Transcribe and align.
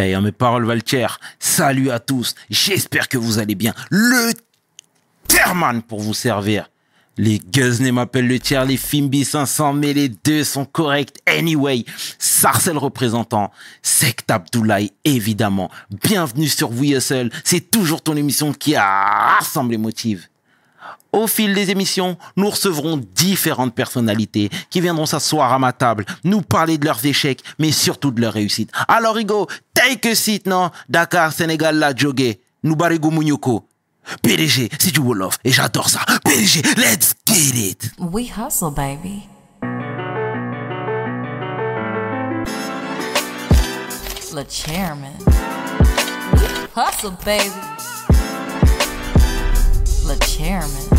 Hey, 0.00 0.16
mes 0.18 0.32
paroles 0.32 0.64
Valtier, 0.64 1.08
salut 1.38 1.90
à 1.90 1.98
tous, 1.98 2.34
j'espère 2.48 3.06
que 3.06 3.18
vous 3.18 3.38
allez 3.38 3.54
bien. 3.54 3.74
Le 3.90 4.32
Terman 5.28 5.82
pour 5.82 6.00
vous 6.00 6.14
servir. 6.14 6.70
Les 7.18 7.38
Guzney 7.38 7.92
m'appellent 7.92 8.26
le 8.26 8.38
tiers, 8.38 8.64
les 8.64 8.78
Fimbi 8.78 9.26
500, 9.26 9.74
mais 9.74 9.92
les 9.92 10.08
deux 10.08 10.42
sont 10.42 10.64
corrects 10.64 11.18
anyway. 11.26 11.84
Sarcel 12.18 12.78
représentant, 12.78 13.50
Sect 13.82 14.30
Abdoulaye 14.30 14.90
évidemment. 15.04 15.70
Bienvenue 15.90 16.48
sur 16.48 16.70
VSL, 16.70 17.30
c'est 17.44 17.70
toujours 17.70 18.00
ton 18.00 18.16
émission 18.16 18.54
qui 18.54 18.76
a 18.76 19.36
rassemblé 19.36 19.76
motive. 19.76 20.29
Au 21.12 21.26
fil 21.26 21.54
des 21.54 21.70
émissions, 21.70 22.16
nous 22.36 22.50
recevrons 22.50 22.96
différentes 23.14 23.74
personnalités 23.74 24.48
qui 24.70 24.80
viendront 24.80 25.06
s'asseoir 25.06 25.52
à 25.52 25.58
ma 25.58 25.72
table, 25.72 26.04
nous 26.24 26.40
parler 26.42 26.78
de 26.78 26.84
leurs 26.84 27.04
échecs, 27.04 27.42
mais 27.58 27.72
surtout 27.72 28.10
de 28.10 28.20
leurs 28.20 28.32
réussites. 28.32 28.70
Alors, 28.86 29.14
Rigo, 29.16 29.48
take 29.74 30.10
a 30.10 30.14
seat, 30.14 30.46
non? 30.46 30.70
Dakar, 30.88 31.32
Sénégal, 31.32 31.76
la 31.78 31.94
jogué. 31.94 32.40
Nous 32.62 32.76
barigo 32.76 33.10
Mounyoko. 33.10 33.66
PDG, 34.22 34.68
c'est 34.78 34.92
du 34.92 35.00
Wolof, 35.00 35.38
et 35.44 35.52
j'adore 35.52 35.88
ça. 35.88 36.00
PDG, 36.24 36.62
let's 36.76 37.14
get 37.26 37.56
it! 37.56 37.90
We 37.98 38.30
hustle, 38.30 38.70
baby. 38.70 39.28
Le 44.32 44.44
chairman. 44.48 45.12
Hustle, 46.76 47.12
baby. 47.24 47.50
Le 50.06 50.16
chairman. 50.26 50.89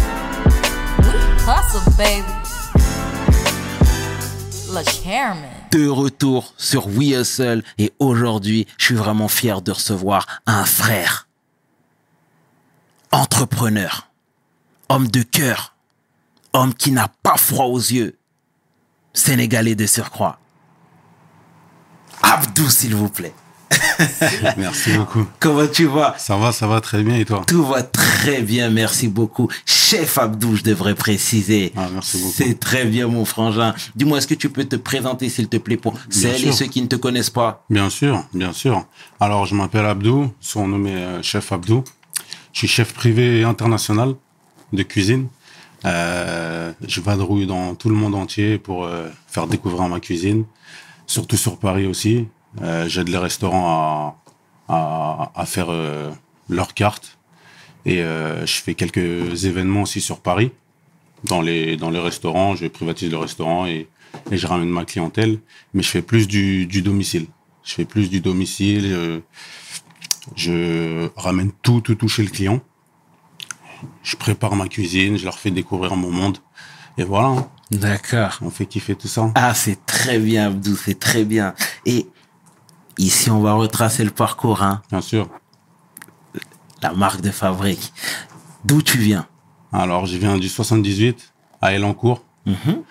De 5.72 5.88
retour 5.88 6.54
sur 6.58 6.88
We 6.88 7.20
Hustle, 7.20 7.64
et 7.80 7.92
aujourd'hui, 8.00 8.68
je 8.78 8.86
suis 8.86 8.96
vraiment 8.96 9.28
fier 9.28 9.62
de 9.62 9.72
recevoir 9.72 10.28
un 10.46 10.66
frère. 10.66 11.28
Entrepreneur. 13.12 14.10
Homme 14.90 15.08
de 15.08 15.24
cœur. 15.24 15.76
Homme 16.54 16.74
qui 16.76 16.92
n'a 16.92 17.08
pas 17.24 17.38
froid 17.38 17.66
aux 17.66 17.80
yeux. 17.80 18.18
Sénégalais 19.14 19.76
de 19.76 19.88
surcroît. 19.88 20.38
Abdou, 22.22 22.70
s'il 22.70 22.96
vous 22.96 23.10
plaît. 23.10 23.34
Merci 24.58 24.94
beaucoup. 24.94 25.26
Comment 25.40 25.68
tu 25.68 25.86
vas 25.86 26.16
Ça 26.18 26.38
va, 26.38 26.52
ça 26.52 26.68
va 26.68 26.82
très 26.82 27.04
bien 27.04 27.18
et 27.18 27.26
toi? 27.26 27.44
Tout 27.48 27.64
va 27.64 27.84
très 27.84 28.42
bien, 28.42 28.70
merci 28.70 29.08
beaucoup. 29.08 29.50
Chef 29.66 30.18
Abdou, 30.18 30.56
je 30.56 30.64
devrais 30.64 30.96
préciser. 30.96 31.74
Ah, 31.76 31.88
merci 31.94 32.18
beaucoup. 32.18 32.34
C'est 32.36 32.60
très 32.60 32.86
bien, 32.86 33.08
mon 33.08 33.26
frangin. 33.26 33.74
Dis-moi, 33.96 34.18
est-ce 34.18 34.28
que 34.28 34.36
tu 34.36 34.50
peux 34.50 34.66
te 34.66 34.76
présenter, 34.76 35.30
s'il 35.30 35.48
te 35.48 35.58
plaît, 35.58 35.78
pour 35.78 35.96
celles 36.10 36.48
et 36.48 36.52
ceux 36.52 36.68
qui 36.68 36.82
ne 36.82 36.88
te 36.88 36.96
connaissent 36.96 37.30
pas? 37.30 37.66
Bien 37.70 37.90
sûr, 37.90 38.24
bien 38.34 38.54
sûr. 38.54 38.86
Alors, 39.20 39.46
je 39.46 39.56
m'appelle 39.56 39.86
Abdou, 39.86 40.32
surnommé 40.40 40.92
euh, 40.96 41.22
Chef 41.22 41.52
Abdou. 41.52 41.84
Je 42.54 42.60
suis 42.60 42.68
chef 42.68 42.94
privé 42.94 43.44
international 43.44 44.16
de 44.74 44.84
cuisine. 44.84 45.28
Euh, 45.86 46.72
je 46.88 47.02
vadrouille 47.02 47.48
dans 47.48 47.76
tout 47.76 47.90
le 47.90 47.96
monde 47.96 48.14
entier 48.16 48.58
pour 48.58 48.86
euh, 48.86 49.10
faire 49.28 49.48
découvrir 49.48 49.88
ma 49.88 50.00
cuisine, 50.00 50.46
surtout 51.08 51.38
sur 51.38 51.58
Paris 51.58 51.88
aussi. 51.88 52.28
Euh, 52.62 52.88
J'aide 52.90 53.08
les 53.10 53.18
restaurants 53.18 54.18
à, 54.68 54.74
à, 54.74 55.32
à 55.36 55.46
faire 55.46 55.68
euh, 55.70 56.12
leurs 56.50 56.74
cartes 56.74 57.18
et 57.86 58.02
euh, 58.04 58.46
je 58.46 58.54
fais 58.62 58.76
quelques 58.76 59.46
événements 59.46 59.84
aussi 59.84 60.02
sur 60.02 60.20
Paris 60.20 60.52
dans 61.24 61.42
les 61.42 61.78
dans 61.78 61.90
les 61.90 62.00
restaurants. 62.00 62.56
Je 62.56 62.68
privatise 62.68 63.10
le 63.10 63.18
restaurant 63.18 63.66
et, 63.68 63.88
et 64.32 64.38
je 64.38 64.48
ramène 64.48 64.70
ma 64.70 64.86
clientèle, 64.86 65.40
mais 65.74 65.82
je 65.82 65.90
fais 65.90 66.02
plus 66.02 66.28
du, 66.28 66.66
du 66.68 66.82
domicile. 66.82 67.28
Je 67.64 67.74
fais 67.74 67.86
plus 67.86 68.10
du 68.10 68.20
domicile. 68.22 69.22
je 70.36 71.10
ramène 71.16 71.52
tout, 71.62 71.82
tout, 71.82 71.96
tout 71.96 72.08
chez 72.08 72.24
le 72.24 72.30
client. 72.30 72.60
Je 74.04 74.16
prépare 74.16 74.56
ma 74.56 74.68
cuisine, 74.68 75.18
je 75.18 75.24
leur 75.26 75.40
fais 75.40 75.52
découvrir 75.52 75.96
mon 75.96 76.12
monde. 76.12 76.38
Et 76.98 77.04
voilà, 77.04 77.30
hein, 77.30 77.48
D'accord. 77.72 78.38
on 78.42 78.50
fait 78.50 78.66
kiffer 78.66 78.96
tout 78.96 79.08
ça. 79.08 79.32
Ah, 79.36 79.54
c'est 79.54 79.86
très 79.86 80.20
bien, 80.20 80.48
Abdou, 80.48 80.76
c'est 80.76 81.00
très 81.00 81.24
bien. 81.24 81.54
Et 81.86 82.06
ici, 82.98 83.30
on 83.30 83.40
va 83.42 83.54
retracer 83.54 84.04
le 84.04 84.12
parcours, 84.12 84.62
hein. 84.64 84.82
Bien 84.90 85.02
sûr. 85.02 85.30
La 86.82 86.94
marque 86.94 87.22
de 87.22 87.32
fabrique. 87.32 87.94
D'où 88.66 88.82
tu 88.82 88.98
viens? 88.98 89.28
Alors, 89.74 90.06
je 90.06 90.18
viens 90.18 90.38
du 90.38 90.50
78 90.50 91.34
à 91.62 91.74
Elancourt, 91.74 92.24
Mhm. 92.46 92.84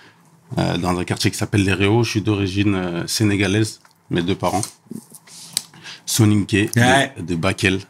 euh, 0.58 0.76
dans 0.78 0.98
un 0.98 1.04
quartier 1.04 1.30
qui 1.30 1.36
s'appelle 1.36 1.64
Les 1.64 1.72
Réaux. 1.74 2.04
Je 2.04 2.10
suis 2.10 2.22
d'origine 2.22 2.74
euh, 2.74 3.06
sénégalaise, 3.06 3.80
mes 4.10 4.22
deux 4.22 4.34
parents. 4.36 4.62
Soninké, 6.06 6.70
Ouais. 6.76 7.12
de, 7.18 7.22
de 7.22 7.34
Bakel. 7.36 7.80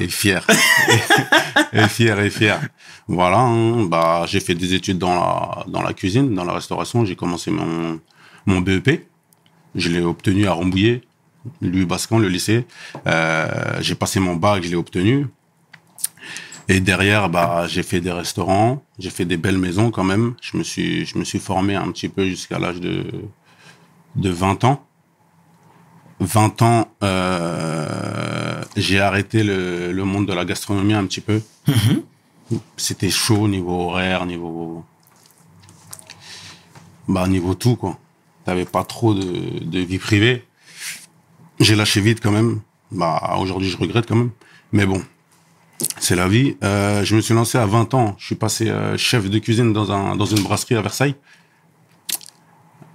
Et 0.00 0.06
fier. 0.08 0.46
et 1.72 1.88
fier, 1.88 2.18
et 2.20 2.30
fier. 2.30 2.60
Voilà, 3.08 3.38
hein, 3.40 3.84
bah, 3.86 4.24
j'ai 4.26 4.38
fait 4.38 4.54
des 4.54 4.74
études 4.74 4.98
dans 4.98 5.14
la, 5.14 5.64
dans 5.66 5.82
la 5.82 5.92
cuisine, 5.92 6.32
dans 6.34 6.44
la 6.44 6.52
restauration. 6.52 7.04
J'ai 7.04 7.16
commencé 7.16 7.50
mon, 7.50 7.98
mon 8.46 8.60
BEP. 8.60 9.08
Je 9.74 9.88
l'ai 9.88 10.00
obtenu 10.00 10.46
à 10.46 10.52
Rambouillet, 10.52 11.02
Louis 11.60 11.84
Bascan, 11.84 12.18
le 12.18 12.28
lycée. 12.28 12.66
Euh, 13.06 13.78
j'ai 13.80 13.94
passé 13.94 14.20
mon 14.20 14.36
bac, 14.36 14.62
je 14.62 14.68
l'ai 14.68 14.76
obtenu. 14.76 15.26
Et 16.68 16.80
derrière, 16.80 17.28
bah, 17.28 17.66
j'ai 17.68 17.82
fait 17.82 18.00
des 18.00 18.12
restaurants, 18.12 18.84
j'ai 18.98 19.10
fait 19.10 19.24
des 19.24 19.36
belles 19.36 19.58
maisons 19.58 19.90
quand 19.90 20.04
même. 20.04 20.34
Je 20.40 20.56
me 20.56 20.62
suis, 20.62 21.04
je 21.06 21.18
me 21.18 21.24
suis 21.24 21.38
formé 21.38 21.74
un 21.74 21.90
petit 21.90 22.08
peu 22.08 22.26
jusqu'à 22.26 22.58
l'âge 22.58 22.80
de, 22.80 23.04
de 24.16 24.30
20 24.30 24.64
ans. 24.64 24.86
20 26.20 26.62
ans, 26.62 26.88
euh, 27.02 28.62
j'ai 28.76 29.00
arrêté 29.00 29.42
le, 29.42 29.90
le 29.92 30.04
monde 30.04 30.26
de 30.26 30.32
la 30.32 30.44
gastronomie 30.44 30.94
un 30.94 31.04
petit 31.06 31.20
peu. 31.20 31.42
C'était 32.76 33.10
chaud 33.10 33.48
niveau 33.48 33.88
horaire, 33.88 34.24
niveau, 34.26 34.84
bah, 37.08 37.26
niveau 37.26 37.54
tout, 37.54 37.76
quoi. 37.76 37.98
T'avais 38.44 38.64
pas 38.64 38.84
trop 38.84 39.14
de, 39.14 39.64
de 39.64 39.78
vie 39.80 39.98
privée. 39.98 40.44
J'ai 41.60 41.76
lâché 41.76 42.00
vite 42.00 42.20
quand 42.20 42.32
même. 42.32 42.60
Bah, 42.90 43.36
aujourd'hui, 43.38 43.68
je 43.70 43.76
regrette 43.76 44.06
quand 44.06 44.16
même. 44.16 44.30
Mais 44.72 44.84
bon, 44.86 45.02
c'est 45.98 46.16
la 46.16 46.28
vie. 46.28 46.56
Euh, 46.64 47.04
je 47.04 47.14
me 47.16 47.20
suis 47.20 47.34
lancé 47.34 47.56
à 47.58 47.66
20 47.66 47.94
ans. 47.94 48.16
Je 48.18 48.26
suis 48.26 48.34
passé 48.34 48.68
euh, 48.68 48.96
chef 48.96 49.30
de 49.30 49.38
cuisine 49.38 49.72
dans, 49.72 49.92
un, 49.92 50.16
dans 50.16 50.24
une 50.26 50.42
brasserie 50.42 50.74
à 50.74 50.82
Versailles. 50.82 51.14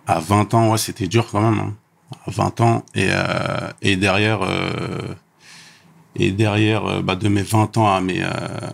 À 0.05 0.19
20 0.19 0.53
ans, 0.53 0.71
ouais, 0.71 0.77
c'était 0.77 1.07
dur 1.07 1.27
quand 1.31 1.41
même. 1.41 1.59
hein. 1.59 1.73
À 2.25 2.31
20 2.31 2.61
ans. 2.61 2.85
Et, 2.95 3.07
euh, 3.09 3.69
et 3.81 3.95
derrière, 3.95 4.41
euh, 4.41 5.15
et 6.15 6.31
derrière 6.31 6.85
euh, 6.85 7.01
bah, 7.01 7.15
de 7.15 7.27
mes 7.29 7.41
20 7.43 7.77
ans 7.77 7.93
à 7.93 8.01
mes, 8.01 8.21
euh, 8.21 8.27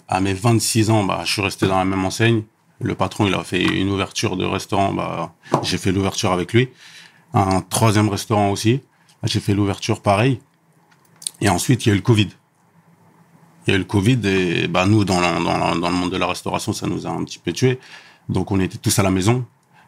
à 0.07 0.21
mes 0.21 0.33
26 0.33 0.89
ans, 0.89 1.03
bah, 1.03 1.21
je 1.25 1.31
suis 1.33 1.41
resté 1.41 1.67
dans 1.67 1.77
la 1.77 1.85
même 1.85 2.03
enseigne. 2.05 2.43
Le 2.81 2.95
patron, 2.95 3.27
il 3.27 3.33
a 3.33 3.43
fait 3.43 3.63
une 3.63 3.89
ouverture 3.89 4.35
de 4.35 4.45
restaurant. 4.45 4.93
Bah, 4.93 5.33
j'ai 5.63 5.77
fait 5.77 5.91
l'ouverture 5.91 6.31
avec 6.31 6.53
lui. 6.53 6.69
Un 7.33 7.61
troisième 7.61 8.09
restaurant 8.09 8.49
aussi. 8.51 8.81
J'ai 9.23 9.39
fait 9.39 9.53
l'ouverture 9.53 10.01
pareil. 10.01 10.39
Et 11.41 11.49
ensuite, 11.49 11.85
il 11.85 11.89
y 11.89 11.91
a 11.91 11.95
eu 11.95 11.97
le 11.97 12.01
Covid. 12.03 12.29
Il 13.65 13.71
y 13.71 13.73
a 13.73 13.75
eu 13.75 13.79
le 13.79 13.85
Covid 13.85 14.19
et 14.27 14.67
bah, 14.67 14.85
nous, 14.85 15.05
dans, 15.05 15.19
le- 15.21 15.89
monde 15.91 16.11
de 16.11 16.17
la 16.17 16.27
restauration, 16.27 16.73
ça 16.73 16.87
nous 16.87 17.07
a 17.07 17.09
un 17.09 17.23
petit 17.23 17.39
peu 17.39 17.53
tués. 17.53 17.79
Donc, 18.27 18.51
on 18.51 18.59
était 18.59 18.77
tous 18.77 18.97
à 18.99 19.03
la 19.03 19.11
maison. 19.11 19.45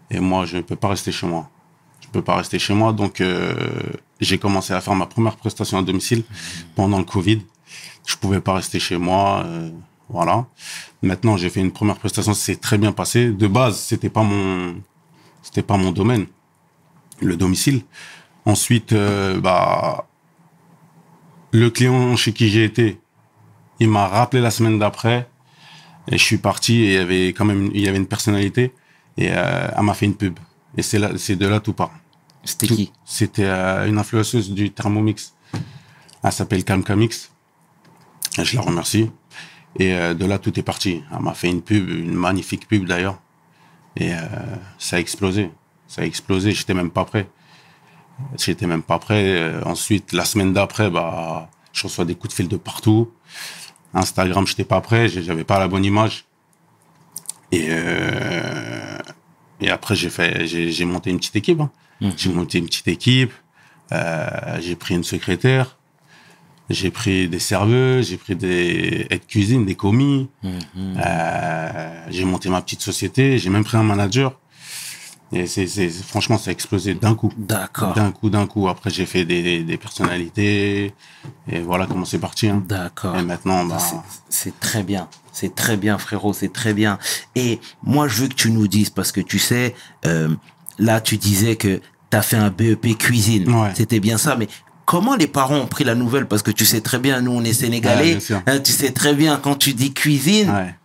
Et 0.10 0.20
moi, 0.20 0.46
je 0.46 0.58
ne 0.58 0.62
peux 0.62 0.76
pas 0.78 0.88
rester 0.90 1.12
chez 1.12 1.28
moi. 1.28 1.50
Je 2.00 2.08
peux 2.08 2.22
pas 2.22 2.36
rester 2.36 2.60
chez 2.60 2.74
moi. 2.74 2.94
Donc, 2.94 3.20
euh, 3.20 3.54
j'ai 4.22 4.38
commencé 4.38 4.72
à 4.74 4.80
faire 4.80 4.96
ma 4.96 5.06
première 5.08 5.36
prestation 5.36 5.78
à 5.78 5.82
domicile 5.82 6.24
pendant 6.76 7.00
le 7.00 7.04
Covid. 7.04 7.42
Je 8.06 8.16
pouvais 8.16 8.40
pas 8.40 8.54
rester 8.54 8.80
chez 8.80 8.98
moi. 8.98 9.44
euh, 9.46 9.72
voilà. 10.10 10.46
Maintenant, 11.02 11.38
j'ai 11.38 11.50
fait 11.50 11.62
une 11.62 11.72
première 11.72 11.98
prestation. 11.98 12.34
C'est 12.34 12.60
très 12.62 12.78
bien 12.78 12.92
passé. 12.92 13.32
De 13.32 13.48
base, 13.48 13.78
c'était 13.78 14.10
pas 14.10 14.24
mon, 14.24 14.76
c'était 15.42 15.64
pas 15.64 15.78
mon 15.78 15.92
domaine, 15.92 16.28
le 17.22 17.36
domicile. 17.38 17.82
Ensuite, 18.46 18.94
euh, 18.94 19.40
bah, 19.40 20.08
le 21.52 21.70
client 21.70 22.16
chez 22.16 22.34
qui 22.34 22.50
j'ai 22.50 22.64
été, 22.64 23.00
il 23.80 23.90
m'a 23.90 24.08
rappelé 24.08 24.42
la 24.42 24.52
semaine 24.52 24.78
d'après 24.80 25.28
et 26.08 26.18
je 26.18 26.24
suis 26.24 26.38
parti 26.38 26.84
et 26.84 26.88
il 26.88 26.94
y 26.94 26.98
avait 26.98 27.28
quand 27.30 27.46
même 27.46 27.72
il 27.74 27.82
y 27.82 27.88
avait 27.88 27.98
une 27.98 28.08
personnalité 28.08 28.74
et 29.18 29.30
euh, 29.32 29.68
elle 29.76 29.84
m'a 29.84 29.94
fait 29.94 30.06
une 30.06 30.16
pub 30.16 30.40
et 30.78 30.82
c'est 30.82 31.00
là 31.00 31.12
c'est 31.18 31.36
de 31.36 31.48
là 31.48 31.60
tout 31.60 31.74
part 31.74 31.92
C'était 32.44 32.68
qui? 32.68 32.92
C'était 33.06 33.46
euh, 33.46 33.88
une 33.88 33.98
influenceuse 33.98 34.52
du 34.52 34.72
Thermomix 34.72 35.34
elle 36.24 36.32
s'appelle 36.32 36.64
Kamkamix 36.64 37.32
et 38.38 38.46
je 38.46 38.56
la 38.56 38.62
remercie 38.62 39.10
et 39.78 39.94
euh, 39.94 40.14
de 40.14 40.26
là 40.26 40.40
tout 40.40 40.58
est 40.60 40.64
parti. 40.64 41.04
Elle 41.12 41.20
m'a 41.22 41.34
fait 41.34 41.50
une 41.50 41.62
pub 41.62 41.90
une 41.90 42.14
magnifique 42.14 42.68
pub 42.68 42.86
d'ailleurs. 42.86 43.20
Et 43.98 44.14
euh, 44.14 44.18
ça 44.78 44.98
a 44.98 45.00
explosé. 45.00 45.52
Ça 45.88 46.02
a 46.02 46.06
explosé. 46.06 46.52
J'étais 46.52 46.74
même 46.74 46.92
pas 46.92 47.06
prêt. 47.06 47.28
J'étais 48.38 48.68
même 48.68 48.84
pas 48.84 49.00
prêt. 49.00 49.24
Euh, 49.38 49.62
ensuite 49.66 50.14
la 50.14 50.26
semaine 50.26 50.54
d'après 50.54 50.90
bah 50.90 51.50
je 51.74 51.84
reçois 51.84 52.06
des 52.06 52.16
coups 52.16 52.34
de 52.34 52.36
fil 52.36 52.48
de 52.48 52.58
partout. 52.58 53.12
Instagram, 53.94 54.46
j'étais 54.46 54.66
pas 54.66 54.82
prêt, 54.82 55.08
j'avais 55.08 55.44
pas 55.46 55.58
la 55.60 55.68
bonne 55.68 55.86
image. 55.86 56.26
Et 57.52 57.68
euh, 57.70 58.98
et 59.62 59.70
après 59.70 59.96
j'ai 59.96 60.10
fait, 60.10 60.46
j'ai 60.48 60.86
monté 60.86 61.10
une 61.10 61.18
petite 61.18 61.36
équipe. 61.38 61.62
hein. 61.62 61.72
J'ai 62.18 62.30
monté 62.34 62.58
une 62.58 62.66
petite 62.66 62.88
équipe. 62.90 63.32
Euh, 63.92 64.60
j'ai 64.62 64.76
pris 64.76 64.96
une 64.96 65.04
secrétaire, 65.04 65.75
j'ai 66.70 66.92
pris 66.92 67.28
des 67.30 67.40
serveuses, 67.40 68.10
j'ai 68.10 68.18
pris 68.18 68.36
des 68.36 69.08
aides 69.10 69.26
cuisine, 69.28 69.66
des 69.66 69.76
commis. 69.76 70.30
Euh, 71.06 72.04
j'ai 72.10 72.26
monté 72.26 72.50
ma 72.50 72.62
petite 72.62 72.82
société, 72.82 73.38
j'ai 73.38 73.50
même 73.50 73.64
pris 73.64 73.78
un 73.78 73.84
manager. 73.84 74.40
Et 75.32 75.48
c'est, 75.48 75.66
c'est, 75.68 75.90
franchement, 75.90 76.38
ça 76.38 76.52
a 76.52 76.54
explosé 76.54 76.94
d'un 76.94 77.16
coup. 77.16 77.32
D'accord. 77.38 77.94
D'un 77.94 78.12
coup, 78.12 78.30
d'un 78.30 78.46
coup. 78.46 78.70
Après, 78.70 78.90
j'ai 78.92 79.06
fait 79.08 79.26
des, 79.26 79.64
des 79.64 79.78
personnalités. 79.78 80.94
Et 81.52 81.60
voilà 81.60 81.88
comment 81.88 82.06
c'est 82.06 82.20
parti. 82.20 82.48
Hein. 82.48 82.64
D'accord. 82.68 83.18
Et 83.18 83.24
maintenant, 83.24 83.66
bah, 83.66 83.80
C'est- 83.80 83.96
C'est 84.30 84.60
très 84.60 84.84
bien. 84.84 85.10
C'est 85.34 85.54
très 85.56 85.78
bien, 85.78 85.98
frérot. 85.98 86.32
C'est 86.32 86.54
très 86.54 86.74
bien. 86.74 87.00
Et 87.36 87.60
moi, 87.84 88.08
je 88.08 88.22
veux 88.22 88.28
que 88.28 88.36
tu 88.36 88.52
nous 88.52 88.68
dises, 88.68 88.92
parce 88.92 89.12
que 89.12 89.20
tu 89.20 89.40
sais, 89.40 89.74
euh, 90.06 90.30
là, 90.78 91.02
tu 91.02 91.18
disais 91.18 91.56
que 91.56 91.82
tu 92.12 92.18
as 92.18 92.22
fait 92.22 92.38
un 92.38 92.52
BEP 92.52 92.96
cuisine. 92.98 93.52
Ouais. 93.52 93.72
C'était 93.76 94.00
bien 94.00 94.18
ça. 94.20 94.36
Mais 94.38 94.48
comment 94.86 95.16
les 95.16 95.28
parents 95.28 95.58
ont 95.58 95.68
pris 95.68 95.84
la 95.84 95.96
nouvelle? 95.96 96.28
Parce 96.28 96.42
que 96.42 96.52
tu 96.52 96.66
sais 96.66 96.82
très 96.82 97.00
bien, 97.00 97.22
nous, 97.22 97.32
on 97.32 97.44
est 97.44 97.54
sénégalais. 97.54 98.18
Hein, 98.48 98.60
tu 98.60 98.72
sais 98.72 98.92
très 98.92 99.14
bien, 99.14 99.38
quand 99.38 99.56
tu 99.56 99.74
dis 99.74 99.94
cuisine, 99.94 100.50
ouais. 100.50 100.76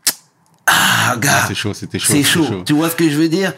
ah, 0.67 1.17
gars, 1.19 1.45
c'est 1.47 1.55
chaud, 1.55 1.75
c'était 1.75 1.99
chaud. 1.99 2.23
chaud. 2.23 2.63
Tu 2.65 2.73
vois 2.73 2.91
ce 2.91 2.97
que 2.97 3.09
je 3.09 3.17
veux 3.17 3.29
dire? 3.29 3.53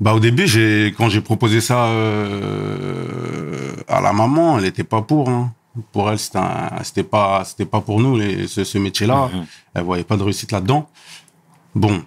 Bah 0.00 0.14
au 0.14 0.20
début, 0.20 0.46
j'ai 0.46 0.94
quand 0.96 1.10
j'ai 1.10 1.20
proposé 1.20 1.60
ça 1.60 1.86
euh, 1.88 3.74
à 3.86 4.00
la 4.00 4.12
maman, 4.14 4.58
elle 4.58 4.64
était 4.64 4.84
pas 4.84 5.02
pour. 5.02 5.28
Hein. 5.28 5.52
Pour 5.92 6.10
elle, 6.10 6.18
c'était 6.18 7.02
pas 7.02 7.42
c'était 7.44 7.66
pas 7.66 7.80
pour 7.80 8.00
nous 8.00 8.16
les, 8.16 8.48
ce, 8.48 8.64
ce 8.64 8.78
métier-là. 8.78 9.30
Mhm. 9.32 9.46
Elle 9.74 9.84
voyait 9.84 10.04
pas 10.04 10.16
de 10.16 10.22
réussite 10.22 10.52
là-dedans. 10.52 10.88
Bon, 11.74 12.02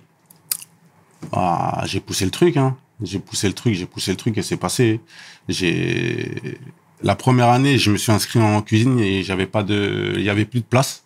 ah, 1.31 1.83
j'ai 1.85 1.99
poussé 1.99 2.25
le 2.25 2.31
truc. 2.31 2.57
Hein. 2.57 2.75
J'ai 3.01 3.19
poussé 3.19 3.47
le 3.47 3.53
truc, 3.53 3.73
j'ai 3.75 3.85
poussé 3.85 4.11
le 4.11 4.17
truc 4.17 4.37
et 4.37 4.41
c'est 4.41 4.57
passé. 4.57 4.99
J'ai 5.47 6.57
la 7.03 7.15
première 7.15 7.49
année, 7.49 7.77
je 7.77 7.91
me 7.91 7.97
suis 7.97 8.11
inscrit 8.11 8.39
en 8.41 8.61
cuisine 8.61 8.99
et 8.99 9.23
j'avais 9.23 9.45
pas 9.47 9.63
de, 9.63 10.13
il 10.15 10.23
y 10.23 10.29
avait 10.29 10.45
plus 10.45 10.61
de 10.61 10.65
place. 10.65 11.03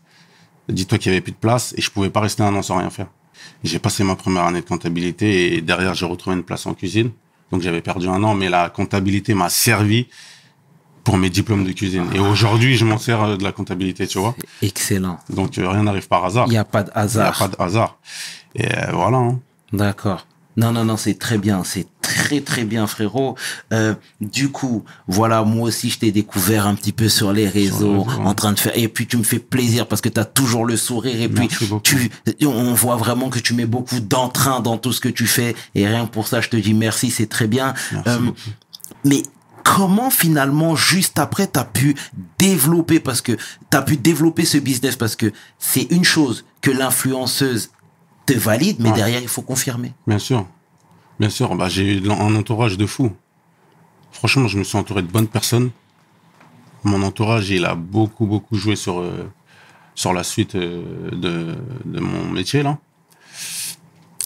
Dis-toi 0.69 0.97
qu'il 0.97 1.11
y 1.11 1.15
avait 1.15 1.21
plus 1.21 1.31
de 1.31 1.37
place 1.37 1.73
et 1.77 1.81
je 1.81 1.89
pouvais 1.89 2.09
pas 2.09 2.19
rester 2.19 2.43
un 2.43 2.53
an 2.55 2.61
sans 2.61 2.77
rien 2.77 2.89
faire. 2.89 3.07
J'ai 3.63 3.79
passé 3.79 4.03
ma 4.03 4.15
première 4.15 4.43
année 4.43 4.61
de 4.61 4.65
comptabilité 4.67 5.55
et 5.55 5.61
derrière 5.61 5.93
j'ai 5.93 6.05
retrouvé 6.05 6.35
une 6.35 6.43
place 6.43 6.65
en 6.65 6.73
cuisine. 6.73 7.11
Donc 7.51 7.61
j'avais 7.61 7.81
perdu 7.81 8.07
un 8.09 8.21
an, 8.23 8.35
mais 8.35 8.49
la 8.49 8.69
comptabilité 8.69 9.33
m'a 9.33 9.49
servi 9.49 10.07
pour 11.05 11.17
mes 11.17 11.29
diplômes 11.29 11.63
de 11.63 11.71
cuisine. 11.71 12.05
Et 12.13 12.19
aujourd'hui, 12.19 12.75
je 12.75 12.83
m'en 12.83 12.97
sers 12.97 13.37
de 13.37 13.43
la 13.43 13.53
comptabilité, 13.53 14.05
tu 14.05 14.19
vois. 14.19 14.35
Excellent. 14.61 15.17
Donc 15.29 15.57
euh, 15.57 15.69
rien 15.69 15.83
n'arrive 15.83 16.09
par 16.09 16.25
hasard. 16.25 16.47
Il 16.47 16.51
n'y 16.51 16.57
a 16.57 16.65
pas 16.65 16.83
de 16.83 16.89
Il 16.89 16.97
n'y 16.97 17.01
a 17.01 17.03
hasard. 17.05 17.37
pas 17.39 17.47
de 17.47 17.55
hasard. 17.59 17.97
Et 18.55 18.65
euh, 18.67 18.91
voilà. 18.91 19.17
hein. 19.17 19.39
D'accord. 19.71 20.26
Non, 20.57 20.71
non, 20.71 20.83
non, 20.83 20.97
c'est 20.97 21.13
très 21.19 21.37
bien, 21.37 21.63
c'est 21.63 21.85
très 22.01 22.41
très 22.41 22.63
bien, 22.65 22.87
frérot. 22.87 23.35
Euh, 23.71 23.93
du 24.21 24.49
coup, 24.49 24.83
voilà, 25.07 25.43
moi 25.43 25.67
aussi, 25.67 25.91
je 25.91 25.99
t'ai 25.99 26.11
découvert 26.11 26.65
un 26.65 26.73
petit 26.73 26.91
peu 26.91 27.09
sur 27.09 27.31
les 27.31 27.47
réseaux, 27.47 28.01
réseau, 28.01 28.21
en 28.21 28.33
train 28.33 28.53
de 28.53 28.59
faire. 28.59 28.75
Et 28.75 28.87
puis, 28.87 29.05
tu 29.05 29.17
me 29.17 29.23
fais 29.23 29.37
plaisir 29.39 29.87
parce 29.87 30.01
que 30.01 30.09
tu 30.09 30.19
as 30.19 30.25
toujours 30.25 30.65
le 30.65 30.75
sourire. 30.75 31.21
Et 31.21 31.27
Merci 31.27 31.55
puis, 31.57 31.67
beaucoup. 31.67 31.81
tu, 31.83 32.09
on 32.45 32.73
voit 32.73 32.95
vraiment 32.95 33.29
que 33.29 33.39
tu 33.39 33.53
mets 33.53 33.67
beaucoup 33.67 33.99
d'entrain 33.99 34.59
dans 34.59 34.77
tout 34.77 34.91
ce 34.93 34.99
que 34.99 35.09
tu 35.09 35.27
fais. 35.27 35.55
Et 35.75 35.87
rien 35.87 36.07
que 36.07 36.11
pour 36.11 36.27
ça, 36.27 36.41
je 36.41 36.49
te 36.49 36.57
dis 36.57 36.73
merci, 36.73 37.11
c'est 37.11 37.27
très 37.27 37.47
bien. 37.47 37.75
Merci 37.91 38.09
Euh, 38.09 38.31
mais 39.05 39.21
comment 39.63 40.09
finalement, 40.09 40.75
juste 40.75 41.19
après, 41.19 41.47
tu 41.47 41.59
as 41.59 41.65
pu 41.65 41.95
développer, 42.39 42.99
parce 42.99 43.21
que 43.21 43.33
tu 43.33 43.77
as 43.77 43.81
pu 43.81 43.97
développer 43.97 44.45
ce 44.45 44.57
business, 44.57 44.95
parce 44.95 45.15
que 45.15 45.31
c'est 45.59 45.87
une 45.91 46.03
chose 46.03 46.45
que 46.61 46.71
l'influenceuse 46.71 47.69
te 48.27 48.33
valide, 48.33 48.77
mais 48.79 48.89
Ouais. 48.89 48.95
derrière, 48.95 49.21
il 49.21 49.27
faut 49.27 49.41
confirmer. 49.41 49.93
Bien 50.05 50.19
sûr. 50.19 50.45
Bien 51.19 51.29
sûr. 51.29 51.55
Bah, 51.55 51.67
j'ai 51.69 51.97
eu 51.97 52.09
un 52.11 52.35
entourage 52.35 52.77
de 52.77 52.85
fou. 52.85 53.11
Franchement, 54.11 54.47
je 54.47 54.57
me 54.59 54.63
suis 54.63 54.77
entouré 54.77 55.01
de 55.01 55.07
bonnes 55.07 55.27
personnes. 55.27 55.71
Mon 56.83 57.01
entourage, 57.03 57.49
il 57.49 57.65
a 57.65 57.75
beaucoup, 57.75 58.25
beaucoup 58.27 58.55
joué 58.55 58.75
sur, 58.75 58.99
euh, 58.99 59.29
sur 59.95 60.13
la 60.13 60.23
suite 60.23 60.55
euh, 60.55 61.09
de, 61.11 61.55
de 61.85 61.99
mon 61.99 62.29
métier, 62.31 62.61
là. 62.63 62.77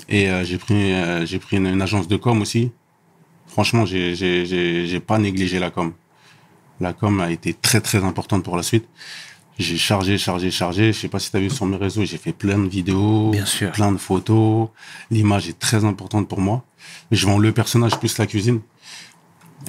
Et 0.10 0.30
euh, 0.30 0.44
j'ai 0.44 0.58
pris, 0.58 0.94
j'ai 1.26 1.40
pris 1.40 1.58
une, 1.58 1.68
une 1.68 1.82
agence 1.82 2.08
de 2.08 2.18
com 2.18 2.42
aussi. 2.42 2.72
Franchement, 3.48 3.86
j'ai, 3.86 4.16
j'ai, 4.16 4.46
j'ai, 4.46 4.86
j'ai 4.88 5.00
pas 5.00 5.18
négligé 5.18 5.60
la 5.60 5.70
com. 5.72 5.94
La 6.80 6.94
com 6.94 7.20
a 7.22 7.32
été 7.32 7.54
très, 7.54 7.80
très 7.82 8.04
importante 8.04 8.44
pour 8.44 8.58
la 8.58 8.64
suite. 8.64 8.88
J'ai 9.60 9.78
chargé, 9.78 10.18
chargé, 10.18 10.50
chargé. 10.50 10.92
Je 10.94 11.00
sais 11.00 11.08
pas 11.08 11.20
si 11.20 11.30
tu 11.30 11.38
as 11.38 11.40
vu 11.40 11.50
sur 11.50 11.66
mes 11.66 11.78
réseaux, 11.78 12.04
j'ai 12.04 12.18
fait 12.18 12.32
plein 12.34 12.58
de 12.58 12.68
vidéos, 12.68 13.30
Bien 13.32 13.46
sûr. 13.46 13.72
plein 13.72 13.92
de 13.92 13.98
photos. 13.98 14.70
L'image 15.12 15.48
est 15.50 15.60
très 15.60 15.86
importante 15.86 16.28
pour 16.28 16.42
moi. 16.42 16.64
Je 17.12 17.28
vends 17.28 17.38
le 17.38 17.52
personnage 17.52 17.98
plus 18.00 18.18
la 18.18 18.26
cuisine. 18.28 18.62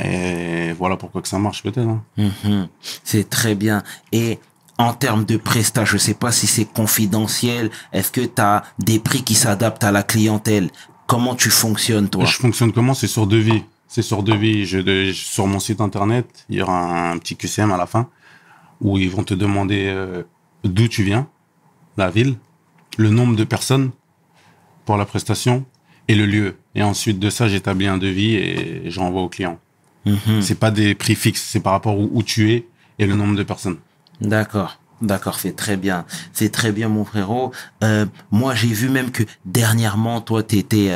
Et 0.02 0.72
voilà 0.72 0.96
pourquoi 0.96 1.20
que 1.20 1.28
ça 1.28 1.38
marche 1.38 1.62
peut-être. 1.62 1.86
hein. 1.88 2.02
Mhm. 2.16 2.68
C'est 3.04 3.28
très 3.28 3.54
bien. 3.54 3.82
Et 4.12 4.38
en 4.78 4.94
termes 4.94 5.24
de 5.24 5.36
prestat, 5.36 5.84
je 5.84 5.98
sais 5.98 6.14
pas 6.14 6.32
si 6.32 6.46
c'est 6.46 6.64
confidentiel. 6.64 7.70
Est-ce 7.92 8.10
que 8.10 8.22
tu 8.22 8.40
as 8.40 8.62
des 8.78 8.98
prix 8.98 9.22
qui 9.22 9.34
s'adaptent 9.34 9.84
à 9.84 9.92
la 9.92 10.02
clientèle? 10.02 10.70
Comment 11.06 11.34
tu 11.34 11.50
fonctionnes, 11.50 12.08
toi? 12.08 12.24
Je 12.24 12.36
fonctionne 12.36 12.72
comment? 12.72 12.94
C'est 12.94 13.06
sur 13.08 13.26
devis. 13.26 13.64
C'est 13.86 14.00
sur 14.02 14.22
devis. 14.22 14.64
Je, 14.64 14.78
de- 14.78 15.12
sur 15.12 15.46
mon 15.46 15.60
site 15.60 15.82
internet, 15.82 16.26
il 16.48 16.56
y 16.56 16.62
aura 16.62 17.10
un 17.10 17.18
petit 17.18 17.36
QCM 17.36 17.70
à 17.70 17.76
la 17.76 17.86
fin 17.86 18.08
où 18.82 18.98
ils 18.98 19.10
vont 19.10 19.24
te 19.24 19.32
demander 19.32 19.86
euh, 19.86 20.24
d'où 20.64 20.88
tu 20.88 21.02
viens, 21.02 21.28
la 21.96 22.10
ville, 22.10 22.36
le 22.98 23.08
nombre 23.08 23.36
de 23.36 23.44
personnes 23.44 23.90
pour 24.84 24.96
la 24.96 25.06
prestation 25.06 25.64
et 26.08 26.14
le 26.14 26.26
lieu. 26.26 26.56
Et 26.74 26.82
ensuite 26.82 27.18
de 27.18 27.30
ça, 27.30 27.48
j'établis 27.48 27.86
un 27.86 27.96
devis 27.96 28.34
et 28.34 28.90
je 28.90 29.00
renvoie 29.00 29.22
au 29.22 29.28
client. 29.28 29.58
Mhm. 30.04 30.42
C'est 30.42 30.58
pas 30.58 30.72
des 30.72 30.94
prix 30.94 31.14
fixes, 31.14 31.42
c'est 31.42 31.60
par 31.60 31.72
rapport 31.72 31.96
où, 31.96 32.10
où 32.12 32.22
tu 32.22 32.52
es 32.52 32.66
et 32.98 33.06
le 33.06 33.14
nombre 33.14 33.36
de 33.36 33.44
personnes. 33.44 33.78
D'accord. 34.20 34.78
D'accord, 35.00 35.40
c'est 35.40 35.56
très 35.56 35.76
bien. 35.76 36.04
C'est 36.32 36.50
très 36.50 36.70
bien, 36.70 36.88
mon 36.88 37.04
frérot. 37.04 37.50
Euh, 37.82 38.06
moi, 38.30 38.54
j'ai 38.54 38.68
vu 38.68 38.88
même 38.88 39.10
que 39.10 39.24
dernièrement, 39.44 40.20
toi, 40.20 40.44
tu 40.44 40.58
étais 40.58 40.92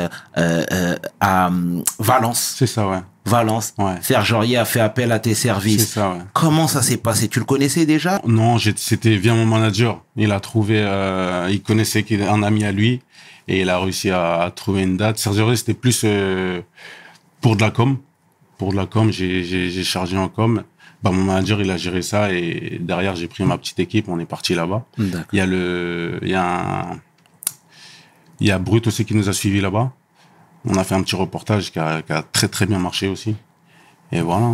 à 1.19 1.47
hum, 1.47 1.83
Valence. 1.99 2.55
C'est 2.57 2.67
ça, 2.67 2.87
ouais. 2.87 3.01
Valence. 3.27 3.73
Ouais. 3.77 3.95
Serge 4.01 4.31
Aurier 4.33 4.57
a 4.57 4.65
fait 4.65 4.79
appel 4.79 5.11
à 5.11 5.19
tes 5.19 5.33
services. 5.35 5.89
ça, 5.93 6.09
ouais. 6.11 6.17
Comment 6.33 6.67
ça 6.67 6.81
s'est 6.81 6.97
passé? 6.97 7.27
Tu 7.27 7.39
le 7.39 7.45
connaissais 7.45 7.85
déjà? 7.85 8.21
Non, 8.25 8.57
c'était 8.57 9.15
via 9.17 9.33
mon 9.33 9.45
manager. 9.45 10.01
Il 10.15 10.31
a 10.31 10.39
trouvé, 10.39 10.75
euh, 10.79 11.47
il 11.51 11.61
connaissait 11.61 12.05
un 12.27 12.41
ami 12.43 12.63
à 12.63 12.71
lui 12.71 13.01
et 13.47 13.61
il 13.61 13.69
a 13.69 13.79
réussi 13.79 14.09
à, 14.09 14.41
à 14.41 14.51
trouver 14.51 14.81
une 14.83 14.97
date. 14.97 15.17
Serge 15.17 15.39
Aurier, 15.39 15.55
c'était 15.55 15.73
plus 15.73 16.01
euh, 16.03 16.61
pour 17.41 17.55
de 17.55 17.61
la 17.61 17.71
com. 17.71 17.97
Pour 18.57 18.71
de 18.71 18.77
la 18.77 18.85
com, 18.87 19.11
j'ai 19.11 19.83
chargé 19.83 20.17
en 20.17 20.29
com. 20.29 20.63
Bah, 21.03 21.11
mon 21.11 21.23
manager, 21.23 21.61
il 21.61 21.69
a 21.69 21.77
géré 21.77 22.01
ça 22.01 22.31
et 22.33 22.79
derrière, 22.81 23.15
j'ai 23.15 23.27
pris 23.27 23.43
ma 23.43 23.57
petite 23.59 23.79
équipe. 23.79 24.09
On 24.09 24.19
est 24.19 24.25
parti 24.25 24.55
là-bas. 24.55 24.83
Il 24.97 25.37
y 25.37 25.39
a 25.39 25.45
le, 25.45 26.19
il 26.23 26.29
y 26.29 26.33
a 26.33 26.43
un, 26.43 26.99
il 28.39 28.47
y 28.47 28.51
a 28.51 28.57
Brut 28.57 28.87
aussi 28.87 29.05
qui 29.05 29.13
nous 29.13 29.29
a 29.29 29.33
suivis 29.33 29.61
là-bas. 29.61 29.91
On 30.65 30.75
a 30.75 30.83
fait 30.83 30.95
un 30.95 31.01
petit 31.03 31.15
reportage 31.15 31.71
qui 31.71 31.79
a, 31.79 32.01
qui 32.01 32.11
a 32.11 32.23
très 32.23 32.47
très 32.47 32.65
bien 32.65 32.79
marché 32.79 33.07
aussi. 33.07 33.35
Et 34.11 34.21
voilà, 34.21 34.47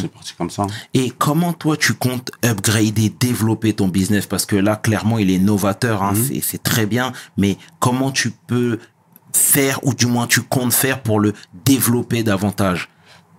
c'est 0.00 0.06
parti 0.12 0.34
comme 0.38 0.50
ça. 0.50 0.68
Et 0.94 1.10
comment 1.10 1.52
toi 1.52 1.76
tu 1.76 1.94
comptes 1.94 2.30
upgrader, 2.44 3.10
développer 3.10 3.72
ton 3.72 3.88
business? 3.88 4.26
Parce 4.26 4.46
que 4.46 4.54
là, 4.54 4.76
clairement, 4.76 5.18
il 5.18 5.30
est 5.32 5.38
novateur, 5.40 6.02
hein, 6.04 6.12
c'est- 6.14 6.40
c'est 6.40 6.62
très 6.62 6.86
bien. 6.86 7.12
Mais 7.36 7.56
comment 7.80 8.12
tu 8.12 8.30
peux 8.30 8.78
faire, 9.32 9.80
ou 9.84 9.94
du 9.94 10.06
moins 10.06 10.28
tu 10.28 10.42
comptes 10.42 10.72
faire 10.72 11.02
pour 11.02 11.18
le 11.18 11.32
développer 11.64 12.22
davantage? 12.22 12.88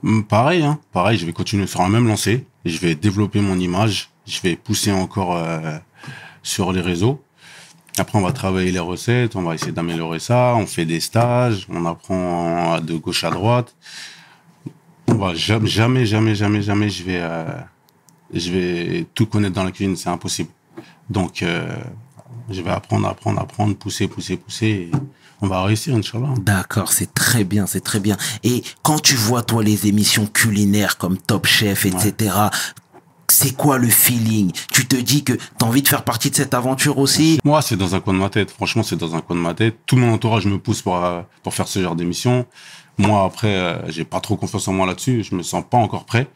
Hum, 0.03 0.25
Pareil, 0.25 0.61
hein. 0.63 0.77
Pareil, 0.91 1.17
je 1.17 1.25
vais 1.25 1.31
continuer 1.33 1.67
sur 1.67 1.81
la 1.81 1.87
même 1.89 2.05
lancée. 2.07 2.45
Je 2.65 2.77
vais 2.79 2.95
développer 2.95 3.39
mon 3.39 3.57
image. 3.57 4.09
Je 4.27 4.41
vais 4.41 4.57
pousser 4.57 4.91
encore 4.91 5.37
euh, 5.37 5.77
sur 6.43 6.73
les 6.73 6.81
réseaux. 6.81 7.21
Après, 7.97 8.17
on 8.17 8.21
va 8.21 8.31
travailler 8.31 8.71
les 8.71 8.79
recettes. 8.79 9.35
On 9.35 9.41
va 9.41 9.55
essayer 9.55 9.71
d'améliorer 9.71 10.19
ça. 10.19 10.53
On 10.55 10.65
fait 10.65 10.85
des 10.85 10.99
stages. 10.99 11.65
On 11.69 11.85
apprend 11.85 12.79
de 12.81 12.95
gauche 12.95 13.23
à 13.23 13.29
droite. 13.29 13.75
On 15.07 15.15
va 15.15 15.33
jamais, 15.33 15.67
jamais, 15.67 16.05
jamais, 16.05 16.35
jamais, 16.35 16.61
jamais, 16.61 16.89
je 16.89 17.03
vais, 17.03 17.19
euh, 17.21 17.45
je 18.33 18.51
vais 18.51 19.05
tout 19.13 19.27
connaître 19.27 19.53
dans 19.53 19.63
la 19.63 19.71
cuisine. 19.71 19.95
C'est 19.95 20.09
impossible. 20.09 20.49
Donc, 21.09 21.43
euh, 21.43 21.77
je 22.49 22.61
vais 22.61 22.71
apprendre, 22.71 23.07
apprendre, 23.07 23.39
apprendre, 23.39 23.75
pousser, 23.75 24.07
pousser, 24.07 24.37
pousser. 24.37 24.67
et 24.67 24.91
on 25.41 25.47
va 25.47 25.63
réussir, 25.63 25.95
Inch'Allah. 25.95 26.33
D'accord, 26.39 26.91
c'est 26.91 27.13
très 27.13 27.43
bien, 27.43 27.67
c'est 27.67 27.81
très 27.81 27.99
bien. 27.99 28.17
Et 28.43 28.63
quand 28.83 29.01
tu 29.01 29.15
vois 29.15 29.43
toi 29.43 29.63
les 29.63 29.87
émissions 29.87 30.25
culinaires 30.27 30.97
comme 30.97 31.17
Top 31.17 31.45
Chef, 31.45 31.85
etc., 31.85 32.33
c'est 33.27 33.55
quoi 33.55 33.77
le 33.77 33.87
feeling? 33.89 34.51
Tu 34.71 34.87
te 34.87 34.95
dis 34.95 35.23
que 35.23 35.33
t'as 35.57 35.65
envie 35.65 35.81
de 35.81 35.87
faire 35.87 36.03
partie 36.03 36.29
de 36.29 36.35
cette 36.35 36.53
aventure 36.53 36.97
aussi? 36.97 37.39
Moi, 37.43 37.61
c'est 37.61 37.75
dans 37.75 37.95
un 37.95 37.99
coin 37.99 38.13
de 38.13 38.19
ma 38.19 38.29
tête. 38.29 38.51
Franchement, 38.51 38.83
c'est 38.83 38.95
dans 38.95 39.15
un 39.15 39.21
coin 39.21 39.35
de 39.35 39.41
ma 39.41 39.53
tête. 39.53 39.77
Tout 39.85 39.95
mon 39.97 40.13
entourage 40.13 40.45
me 40.45 40.57
pousse 40.57 40.81
pour, 40.81 41.03
euh, 41.03 41.21
pour 41.43 41.53
faire 41.53 41.67
ce 41.67 41.81
genre 41.81 41.95
d'émission. 41.95 42.45
Moi, 42.97 43.23
après, 43.25 43.55
euh, 43.55 43.91
j'ai 43.91 44.05
pas 44.05 44.19
trop 44.19 44.37
confiance 44.37 44.67
en 44.67 44.73
moi 44.73 44.85
là-dessus. 44.87 45.23
Je 45.23 45.35
me 45.35 45.43
sens 45.43 45.63
pas 45.69 45.77
encore 45.77 46.05
prêt. 46.05 46.27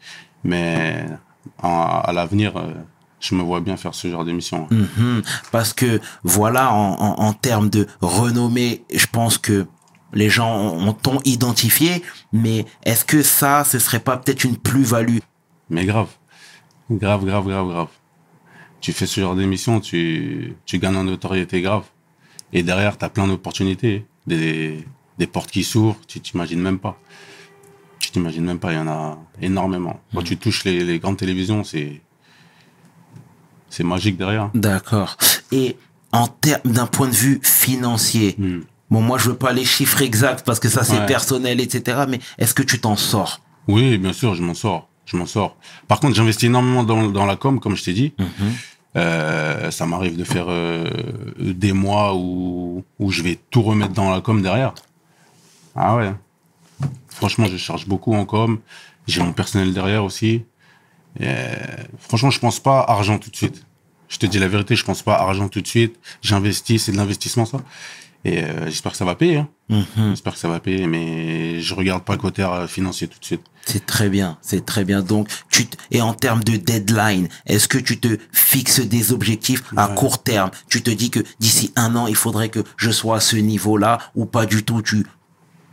Mais 0.44 1.06
à, 1.62 2.00
à 2.00 2.12
l'avenir, 2.12 2.56
euh, 2.56 2.72
je 3.20 3.34
me 3.34 3.42
vois 3.42 3.60
bien 3.60 3.76
faire 3.76 3.94
ce 3.94 4.10
genre 4.10 4.24
d'émission. 4.24 4.66
Mhm. 4.70 5.22
Parce 5.52 5.72
que 5.72 6.00
voilà, 6.24 6.72
en, 6.72 6.92
en, 7.00 7.20
en 7.20 7.32
termes 7.32 7.70
de 7.70 7.86
renommée, 8.00 8.84
je 8.94 9.06
pense 9.06 9.38
que 9.38 9.66
les 10.12 10.28
gens 10.28 10.56
ont, 10.58 10.96
ont 11.06 11.20
identifié, 11.24 12.02
mais 12.32 12.66
est-ce 12.84 13.04
que 13.04 13.22
ça, 13.22 13.64
ce 13.64 13.78
serait 13.78 14.00
pas 14.00 14.16
peut-être 14.16 14.44
une 14.44 14.56
plus-value? 14.56 15.18
Mais 15.68 15.84
grave. 15.84 16.08
Grave, 16.90 17.24
grave, 17.24 17.46
grave, 17.46 17.68
grave. 17.68 17.88
Tu 18.80 18.92
fais 18.92 19.06
ce 19.06 19.20
genre 19.20 19.36
d'émission, 19.36 19.80
tu, 19.80 20.54
tu 20.64 20.78
gagnes 20.78 20.96
en 20.96 21.04
notoriété 21.04 21.60
grave. 21.60 21.84
Et 22.52 22.62
derrière, 22.62 22.96
tu 22.98 23.04
as 23.04 23.08
plein 23.08 23.26
d'opportunités. 23.28 24.04
Des, 24.26 24.84
des 25.18 25.26
portes 25.26 25.50
qui 25.50 25.64
s'ouvrent, 25.64 25.98
tu 26.06 26.20
t'imagines 26.20 26.60
même 26.60 26.78
pas. 26.78 26.98
Tu 28.00 28.10
t'imagines 28.10 28.44
même 28.44 28.58
pas, 28.58 28.72
il 28.72 28.76
y 28.76 28.80
en 28.80 28.88
a 28.88 29.18
énormément. 29.40 30.00
Quand 30.14 30.22
tu 30.22 30.36
touches 30.36 30.64
les, 30.64 30.84
les 30.84 30.98
grandes 30.98 31.16
télévisions, 31.18 31.64
c'est 31.64 32.00
c'est 33.68 33.84
magique 33.84 34.16
derrière. 34.16 34.50
D'accord. 34.54 35.16
Et 35.52 35.76
en 36.12 36.26
termes 36.26 36.72
d'un 36.72 36.86
point 36.86 37.06
de 37.08 37.14
vue 37.14 37.40
financier, 37.42 38.34
Hmm. 38.38 38.60
bon, 38.90 39.00
moi, 39.00 39.16
je 39.18 39.28
veux 39.30 39.36
pas 39.36 39.52
les 39.52 39.64
chiffres 39.64 40.02
exacts 40.02 40.44
parce 40.44 40.58
que 40.58 40.68
ça, 40.68 40.82
c'est 40.82 40.98
Ouais. 40.98 41.06
personnel, 41.06 41.60
etc. 41.60 42.04
Mais 42.08 42.18
est-ce 42.38 42.52
que 42.54 42.62
tu 42.64 42.80
t'en 42.80 42.96
sors? 42.96 43.40
Oui, 43.68 43.96
bien 43.98 44.12
sûr, 44.12 44.34
je 44.34 44.42
m'en 44.42 44.54
sors. 44.54 44.88
Je 45.10 45.16
m'en 45.16 45.26
sors. 45.26 45.56
Par 45.88 45.98
contre, 45.98 46.14
j'investis 46.14 46.46
énormément 46.46 46.84
dans, 46.84 47.08
dans 47.08 47.26
la 47.26 47.34
com, 47.34 47.58
comme 47.58 47.74
je 47.74 47.82
t'ai 47.82 47.92
dit. 47.92 48.12
Euh, 48.96 49.70
ça 49.72 49.86
m'arrive 49.86 50.16
de 50.16 50.22
faire 50.24 50.46
euh, 50.48 50.88
des 51.38 51.72
mois 51.72 52.14
où, 52.14 52.84
où 52.98 53.10
je 53.10 53.22
vais 53.22 53.38
tout 53.50 53.62
remettre 53.62 53.92
dans 53.92 54.10
la 54.10 54.20
com 54.20 54.40
derrière. 54.40 54.72
Ah 55.74 55.96
ouais. 55.96 56.12
Franchement, 57.08 57.46
je 57.46 57.56
charge 57.56 57.86
beaucoup 57.86 58.14
en 58.14 58.24
com. 58.24 58.60
J'ai 59.08 59.20
mon 59.22 59.32
personnel 59.32 59.74
derrière 59.74 60.04
aussi. 60.04 60.44
Et, 61.18 61.26
franchement, 61.98 62.30
je 62.30 62.38
pense 62.38 62.60
pas 62.60 62.80
argent 62.80 63.18
tout 63.18 63.30
de 63.30 63.36
suite. 63.36 63.64
Je 64.08 64.18
te 64.18 64.26
dis 64.26 64.38
la 64.38 64.48
vérité, 64.48 64.76
je 64.76 64.84
pense 64.84 65.02
pas 65.02 65.14
argent 65.14 65.48
tout 65.48 65.60
de 65.60 65.66
suite. 65.66 65.98
J'investis, 66.22 66.84
c'est 66.84 66.92
de 66.92 66.96
l'investissement 66.96 67.46
ça. 67.46 67.58
Et 68.24 68.44
euh, 68.44 68.66
j'espère 68.66 68.92
que 68.92 68.98
ça 68.98 69.04
va 69.06 69.14
payer. 69.14 69.38
hein. 69.38 69.48
Mhm. 69.70 70.10
J'espère 70.10 70.34
que 70.34 70.38
ça 70.38 70.48
va 70.48 70.60
payer, 70.60 70.86
mais 70.86 71.60
je 71.60 71.74
regarde 71.74 72.02
pas 72.04 72.12
le 72.12 72.18
côté 72.18 72.42
euh, 72.42 72.66
financier 72.66 73.06
tout 73.08 73.18
de 73.18 73.24
suite. 73.24 73.40
C'est 73.64 73.86
très 73.86 74.08
bien, 74.10 74.36
c'est 74.42 74.66
très 74.66 74.84
bien. 74.84 75.00
Donc, 75.00 75.28
tu 75.50 75.66
t- 75.66 75.78
et 75.90 76.02
en 76.02 76.12
termes 76.12 76.42
de 76.44 76.56
deadline, 76.56 77.28
est-ce 77.46 77.66
que 77.68 77.78
tu 77.78 77.98
te 77.98 78.18
fixes 78.32 78.80
des 78.80 79.12
objectifs 79.12 79.62
à 79.76 79.88
Ouais. 79.88 79.94
court 79.94 80.22
terme? 80.22 80.50
Tu 80.68 80.82
te 80.82 80.90
dis 80.90 81.08
que 81.10 81.20
d'ici 81.38 81.72
un 81.76 81.96
an, 81.96 82.06
il 82.08 82.14
faudrait 82.16 82.48
que 82.50 82.60
je 82.76 82.90
sois 82.90 83.16
à 83.16 83.20
ce 83.20 83.36
niveau-là 83.36 83.98
ou 84.14 84.26
pas 84.26 84.44
du 84.44 84.64
tout? 84.64 84.82
Tu 84.82 85.06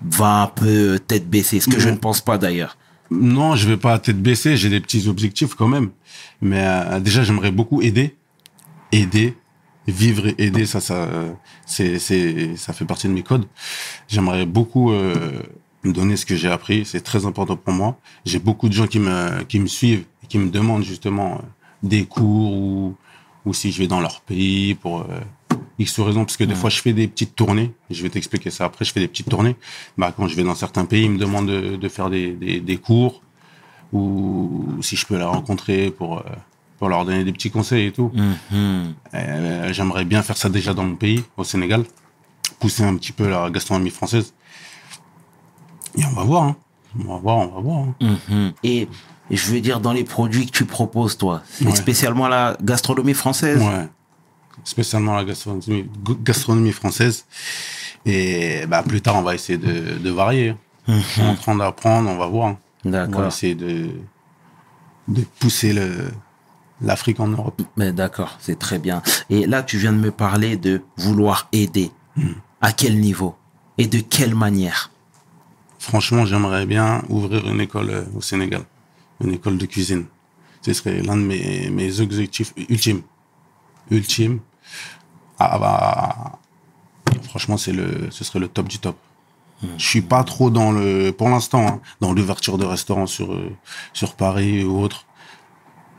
vas 0.02 0.44
un 0.44 0.48
peu 0.48 0.94
euh, 0.96 1.00
tête 1.00 1.30
baissée, 1.30 1.60
ce 1.60 1.68
que 1.70 1.80
je 1.80 1.90
ne 1.90 1.98
pense 1.98 2.22
pas 2.22 2.38
d'ailleurs. 2.38 2.78
Non, 3.10 3.56
je 3.56 3.68
vais 3.68 3.78
pas 3.78 3.94
à 3.94 4.00
tête 4.00 4.22
baissée. 4.22 4.56
J'ai 4.58 4.70
des 4.70 4.80
petits 4.80 5.08
objectifs 5.08 5.54
quand 5.56 5.68
même. 5.68 5.90
Mais 6.42 6.62
euh, 6.64 7.00
déjà, 7.00 7.24
j'aimerais 7.24 7.52
beaucoup 7.52 7.82
aider, 7.82 8.16
aider, 8.92 9.36
vivre 9.88 10.28
et 10.28 10.36
aider. 10.38 10.66
Ça, 10.66 10.80
ça, 10.80 11.08
c'est, 11.66 12.00
c'est, 12.00 12.56
ça 12.58 12.74
fait 12.74 12.86
partie 12.86 13.08
de 13.08 13.14
mes 13.14 13.24
codes. 13.24 13.46
J'aimerais 14.08 14.46
beaucoup 14.46 14.92
euh, 14.92 15.42
me 15.84 15.94
donner 15.94 16.18
ce 16.18 16.26
que 16.26 16.36
j'ai 16.36 16.50
appris. 16.50 16.86
C'est 16.86 17.02
très 17.02 17.26
important 17.26 17.56
pour 17.56 17.74
moi. 17.74 17.98
J'ai 18.26 18.40
beaucoup 18.40 18.70
de 18.70 18.74
gens 18.74 18.88
qui 18.88 19.00
me, 19.00 19.44
qui 19.44 19.60
me 19.60 19.68
suivent 19.68 20.06
et 20.24 20.28
qui 20.28 20.38
me 20.38 20.50
demandent 20.50 20.84
justement 20.84 21.36
euh, 21.36 21.42
des 21.84 22.06
cours 22.06 22.54
ou, 22.54 22.96
ou 23.46 23.54
si 23.54 23.72
je 23.72 23.80
vais 23.80 23.88
dans 23.88 24.02
leur 24.02 24.22
pays 24.22 24.76
pour 24.76 25.02
euh, 25.02 25.20
X 25.80 26.00
raisons. 26.00 26.26
Parce 26.26 26.38
que 26.38 26.44
des 26.44 26.56
fois, 26.56 26.70
je 26.70 26.82
fais 26.82 26.94
des 26.94 27.08
petites 27.08 27.36
tournées. 27.36 27.72
Je 27.90 28.04
vais 28.04 28.10
t'expliquer 28.10 28.50
ça 28.50 28.66
après. 28.66 28.86
Je 28.86 28.92
fais 28.92 29.00
des 29.00 29.08
petites 29.08 29.30
tournées. 29.30 29.56
Bah, 29.98 30.14
quand 30.16 30.28
je 30.28 30.36
vais 30.36 30.44
dans 30.44 30.56
certains 30.56 30.86
pays, 30.86 31.06
ils 31.06 31.12
me 31.12 31.20
demandent 31.20 31.48
de, 31.48 31.76
de 31.76 31.90
faire 31.90 32.10
des, 32.10 32.32
des, 32.32 32.60
des 32.60 32.78
cours 32.78 33.22
ou 33.94 34.66
si 34.82 34.98
je 34.98 35.06
peux 35.06 35.18
la 35.18 35.28
rencontrer 35.28 35.92
pour, 35.92 36.18
euh, 36.18 36.24
pour 36.78 36.90
leur 36.90 37.06
donner 37.06 37.24
des 37.24 37.32
petits 37.34 37.50
conseils 37.52 37.88
et 37.88 37.92
tout. 37.92 38.12
Mhm. 38.14 38.94
Euh, 39.14 39.74
J'aimerais 39.74 40.06
bien 40.06 40.22
faire 40.24 40.38
ça 40.38 40.50
déjà 40.50 40.74
dans 40.74 40.84
mon 40.84 40.96
pays, 40.96 41.24
au 41.38 41.44
Sénégal, 41.44 41.84
pousser 42.60 42.84
un 42.84 42.96
petit 42.98 43.12
peu 43.12 43.28
la 43.30 43.50
gastronomie 43.50 43.90
française. 43.90 44.34
Et 45.98 46.06
on 46.06 46.12
va 46.12 46.24
voir, 46.24 46.44
hein. 46.44 46.56
on 47.00 47.08
va 47.14 47.18
voir, 47.20 47.38
on 47.38 47.48
va 47.48 47.60
voir. 47.62 47.78
hein. 48.02 48.18
Mhm. 48.30 48.54
Et 48.64 48.88
et 49.30 49.36
je 49.36 49.52
veux 49.52 49.60
dire, 49.60 49.82
dans 49.82 49.92
les 49.92 50.06
produits 50.06 50.46
que 50.46 50.52
tu 50.52 50.64
proposes, 50.64 51.18
toi, 51.18 51.42
Ouais. 51.62 51.76
spécialement 51.76 52.30
la 52.30 52.56
gastronomie 52.64 53.14
française? 53.14 53.62
Ouais. 53.62 53.88
Spécialement 54.64 55.16
la 55.16 55.26
gastronomie, 55.26 55.86
gastronomie 56.24 56.72
française. 56.72 57.26
Et 58.06 58.66
bah, 58.68 58.84
plus 58.84 59.02
tard, 59.02 59.18
on 59.18 59.24
va 59.24 59.36
essayer 59.36 59.58
de, 59.58 59.98
de 59.98 60.10
varier. 60.12 60.56
Je 60.88 60.98
suis 61.02 61.22
en 61.22 61.36
train 61.36 61.56
d'apprendre, 61.56 62.10
on 62.10 62.16
va 62.18 62.28
voir. 62.28 62.48
hein. 62.50 62.58
On 62.86 62.90
va 62.92 63.06
D'accord. 63.06 63.26
essayer 63.28 63.54
de, 63.54 63.90
de 65.10 65.22
pousser 65.40 65.74
le, 65.74 66.10
l'Afrique 66.82 67.20
en 67.20 67.28
Europe. 67.28 67.62
Mais 67.76 67.92
d'accord, 67.92 68.38
c'est 68.40 68.60
très 68.60 68.80
bien. 68.80 69.02
Et 69.30 69.46
là, 69.46 69.64
tu 69.64 69.78
viens 69.78 69.94
de 69.94 69.98
me 69.98 70.12
parler 70.12 70.58
de 70.58 70.82
vouloir 70.98 71.48
aider. 71.52 71.92
À 72.62 72.72
quel 72.72 73.00
niveau 73.00 73.36
Et 73.78 73.88
de 73.88 74.00
quelle 74.00 74.36
manière? 74.36 74.92
Franchement, 75.80 76.26
j'aimerais 76.26 76.66
bien 76.66 77.04
ouvrir 77.10 77.48
une 77.48 77.62
école 77.62 77.90
euh, 77.92 78.04
au 78.16 78.22
Sénégal, 78.22 78.64
une 79.24 79.34
école 79.34 79.58
de 79.58 79.66
cuisine. 79.68 80.06
Ce 80.64 80.74
serait 80.74 81.02
l'un 81.02 81.16
de 81.16 81.22
mes, 81.22 81.70
mes 81.70 82.00
objectifs 82.00 82.54
ultimes. 82.58 83.04
Ultime. 83.92 84.40
Ah 85.40 85.60
bah, 85.60 86.40
franchement, 87.30 87.58
c'est 87.58 87.72
le, 87.72 88.10
ce 88.10 88.24
serait 88.24 88.40
le 88.40 88.48
top 88.48 88.68
du 88.68 88.80
top. 88.80 88.98
Je 89.78 89.86
suis 89.86 90.02
pas 90.02 90.24
trop 90.24 90.50
dans 90.52 90.72
le, 90.72 91.12
pour 91.12 91.30
l'instant, 91.30 91.68
hein, 91.68 91.82
dans 92.00 92.14
l'ouverture 92.14 92.58
de 92.60 92.66
restaurants 92.66 93.08
sur 93.08 93.34
euh, 93.34 93.50
sur 93.94 94.14
Paris 94.14 94.64
ou 94.64 94.80
autre. 94.80 95.07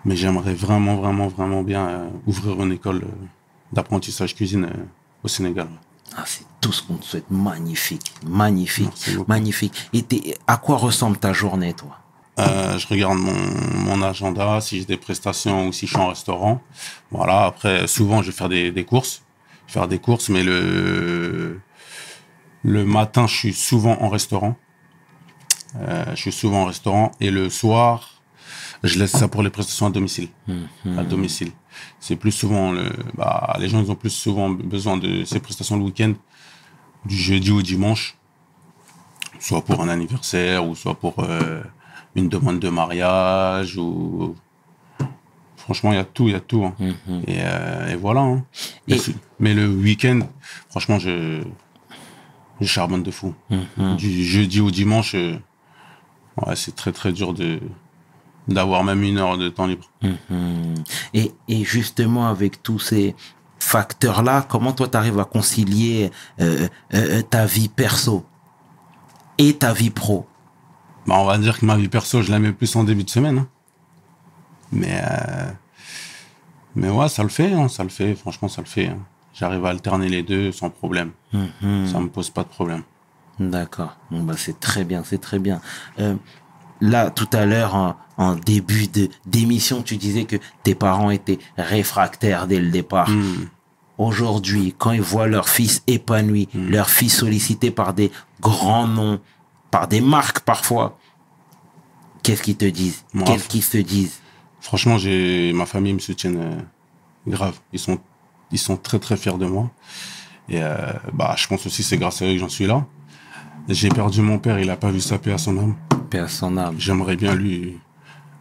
Mais 0.09 0.17
j'aimerais 0.17 0.55
vraiment, 0.55 0.97
vraiment, 0.97 1.29
vraiment 1.29 1.63
bien 1.63 1.87
euh, 1.87 2.09
ouvrir 2.27 2.55
une 2.65 2.73
école 2.73 3.03
euh, 3.05 3.27
d'apprentissage 3.75 4.35
cuisine 4.35 4.65
euh, 4.65 4.85
au 5.23 5.29
Sénégal. 5.29 5.69
ah, 6.17 6.25
C'est 6.25 6.45
tout 6.63 6.73
ce 6.73 6.83
qu'on 6.83 6.95
te 6.97 7.05
souhaite. 7.05 7.31
Magnifique, 7.31 8.11
magnifique, 8.27 8.87
Merci 9.07 9.19
magnifique. 9.29 9.75
Et 9.93 10.35
à 10.47 10.57
quoi 10.57 10.77
ressemble 10.79 11.19
ta 11.19 11.35
journée, 11.35 11.75
toi? 11.75 11.95
Euh, 12.39 12.79
je 12.79 12.87
regarde 12.87 13.19
mon, 13.19 13.35
mon 13.87 14.03
agenda, 14.03 14.61
si 14.63 14.79
j'ai 14.79 14.87
des 14.87 14.97
prestations 14.97 15.69
ou 15.69 15.73
si 15.75 15.87
je 15.87 15.93
suis 15.93 16.01
en 16.01 16.09
restaurant. 16.09 16.63
Voilà. 17.11 17.45
Après, 17.45 17.87
souvent, 17.87 18.23
je 18.23 18.31
vais 18.31 18.37
faire 18.37 18.49
des, 18.49 18.73
des 18.73 18.85
courses. 18.85 19.23
Je 19.67 19.75
vais 19.75 19.81
faire 19.81 19.89
des 19.89 19.99
courses, 19.99 20.31
mais 20.31 20.43
le 20.43 21.61
le 22.63 22.85
matin, 22.85 23.27
je 23.27 23.37
suis 23.37 23.53
souvent 23.53 23.97
en 24.01 24.09
restaurant. 24.09 24.57
Euh, 25.77 26.05
je 26.15 26.21
suis 26.23 26.33
souvent 26.33 26.63
en 26.63 26.65
restaurant 26.65 27.13
et 27.21 27.31
le 27.31 27.51
soir, 27.51 28.18
je 28.85 28.99
laisse 28.99 29.11
ça 29.13 29.29
pour 29.29 29.43
les 29.43 29.51
prestations 29.51 29.87
à 29.87 29.91
domicile. 29.91 30.29
À 30.99 31.03
domicile. 31.05 31.51
C'est 32.01 32.17
plus 32.17 32.33
souvent 32.33 32.73
le, 32.73 32.91
bah, 33.17 33.57
les 33.61 33.69
gens 33.69 33.83
ils 33.83 33.91
ont 33.91 33.95
plus 33.97 34.11
souvent 34.11 34.51
besoin 34.51 34.97
de 34.97 35.25
ces 35.25 35.41
prestations 35.41 35.77
le 35.77 35.85
week-end, 35.85 36.13
du 37.05 37.17
jeudi 37.17 37.51
au 37.51 37.63
dimanche 37.63 38.17
soit 39.41 39.65
pour 39.65 39.81
un 39.83 39.89
anniversaire 39.89 40.67
ou 40.67 40.75
soit 40.75 40.95
pour 40.95 41.15
euh, 41.21 41.63
une 42.17 42.29
demande 42.29 42.59
de 42.59 42.69
mariage 42.69 43.77
ou 43.77 44.35
franchement 45.57 45.93
il 45.93 45.97
y 45.97 45.99
a 45.99 46.05
tout 46.05 46.27
il 46.27 46.33
y 46.33 46.35
a 46.35 46.41
tout 46.41 46.65
hein. 46.65 46.75
et, 47.29 47.37
euh, 47.43 47.89
et 47.93 47.95
voilà 47.95 48.21
hein. 48.23 48.45
Et- 48.89 48.99
mais, 49.39 49.55
le 49.55 49.69
week-end 49.69 50.21
franchement 50.71 50.99
je 50.99 51.43
je 52.61 52.67
charbonne 52.67 53.05
de 53.05 53.13
fou 53.13 53.33
du 53.97 54.25
jeudi 54.25 54.61
au 54.61 54.73
dimanche 54.73 55.15
euh, 55.15 55.37
ouais, 56.45 56.57
c'est 56.57 56.75
très 56.75 56.91
très 56.93 57.13
dur 57.13 57.33
de 57.35 57.61
d'avoir 58.49 58.83
même 58.85 59.03
une 59.03 59.19
heure 59.19 59.37
de 59.39 59.49
temps 59.49 59.67
libre 59.67 59.91
Mhm. 60.03 60.75
et, 61.15 61.33
et 61.49 61.65
justement, 61.65 62.29
avec 62.29 62.63
tous 62.63 62.79
ces 62.79 63.15
facteurs-là, 63.61 64.47
comment 64.49 64.73
toi, 64.73 64.89
tu 64.89 64.97
arrives 64.97 65.19
à 65.21 65.25
concilier 65.25 66.11
euh, 66.41 66.67
euh, 66.95 67.23
ta 67.23 67.45
vie 67.47 67.69
perso 67.69 68.25
et 69.37 69.55
ta 69.57 69.73
vie 69.73 69.91
pro? 69.91 70.27
Bah, 71.07 71.17
on 71.19 71.25
va 71.25 71.39
dire 71.39 71.59
que 71.59 71.67
ma 71.67 71.77
vie 71.77 71.89
perso 71.89 72.23
je 72.23 72.31
la 72.31 72.39
mets 72.39 72.53
plus 72.53 72.75
en 72.77 72.85
début 72.85 73.05
de 73.05 73.11
semaine 73.11 73.39
hein. 73.39 73.47
mais 74.73 75.01
euh, 75.03 75.51
mais 76.77 76.91
ouais 76.91 77.09
ça 77.09 77.23
le 77.23 77.31
fait 77.31 77.53
hein, 77.53 77.69
ça 77.69 77.83
le 77.83 77.89
fait 77.89 78.15
franchement 78.15 78.49
ça 78.49 78.61
le 78.61 78.67
fait 78.67 78.89
hein. 78.89 78.99
j'arrive 79.33 79.65
à 79.65 79.71
alterner 79.71 80.09
les 80.11 80.23
deux 80.23 80.53
sans 80.53 80.69
problème 80.69 81.13
ça 81.33 81.99
me 82.01 82.09
pose 82.09 82.29
pas 82.31 82.43
de 82.43 82.49
problème 82.49 82.83
D'accord. 83.41 83.97
Bon, 84.11 84.25
bah, 84.25 84.35
c'est 84.37 84.59
très 84.59 84.83
bien, 84.83 85.05
c'est 85.05 85.21
très 85.21 85.39
bien. 85.39 85.61
Euh, 86.01 86.17
là, 86.81 87.09
tout 87.11 87.29
à 87.33 87.47
l'heure, 87.47 87.95
en, 88.19 88.35
début 88.35 88.89
de 88.89 89.09
d'émission, 89.27 89.83
tu 89.83 89.97
disais 89.97 90.25
que 90.25 90.37
tes 90.63 90.75
parents 90.75 91.11
étaient 91.11 91.39
réfractaires 91.57 92.47
dès 92.47 92.61
le 92.61 92.71
départ. 92.71 93.09
Hmm. 93.09 93.49
Aujourd'hui, 93.97 94.75
quand 94.79 94.93
ils 94.93 95.01
voient 95.01 95.27
leur 95.27 95.49
fils 95.49 95.83
épanoui, 95.87 96.49
leur 96.55 96.89
fils 96.89 97.17
sollicité 97.17 97.71
par 97.73 97.95
des 97.95 98.13
grands 98.41 98.87
noms, 98.87 99.21
par 99.73 99.89
des 99.89 100.01
marques 100.01 100.41
parfois, 100.41 100.99
qu'est-ce 102.23 102.43
qu'ils 102.43 102.57
te 102.57 102.65
disent? 102.65 103.05
Qu'est-ce 103.27 103.49
qu'ils 103.49 103.65
se 103.65 103.79
disent? 103.79 104.21
Franchement, 104.61 104.99
j'ai 104.99 105.53
ma 105.53 105.67
famille 105.67 105.95
me 105.95 105.99
soutient 105.99 106.35
euh, 106.35 106.61
grave. 107.27 107.59
Ils 107.73 107.79
sont 107.79 107.99
ils 108.51 108.59
sont 108.59 108.77
très 108.77 108.99
très 108.99 109.17
fiers 109.17 109.39
de 109.39 109.47
moi. 109.47 109.71
Et 110.49 110.63
euh, 110.63 110.77
bah 111.13 111.35
je 111.37 111.47
pense 111.47 111.67
aussi 111.67 111.83
c'est 111.83 111.97
grâce 111.97 112.23
à 112.23 112.27
eux 112.27 112.33
que 112.33 112.39
j'en 112.39 112.49
suis 112.49 112.67
là. 112.67 112.87
J'ai 113.69 113.91
perdu 113.91 114.23
mon 114.23 114.39
père, 114.39 114.59
il 114.59 114.71
a 114.71 114.77
pas 114.77 114.91
vu 114.91 115.01
sa 115.01 115.19
paix 115.19 115.33
à 115.33 115.39
son 115.39 115.59
âme. 115.59 115.77
Paix 116.09 116.21
à 116.21 116.29
son 116.29 116.57
âme. 116.57 116.77
J'aimerais 116.79 117.17
bien 117.17 117.35
lui 117.35 117.79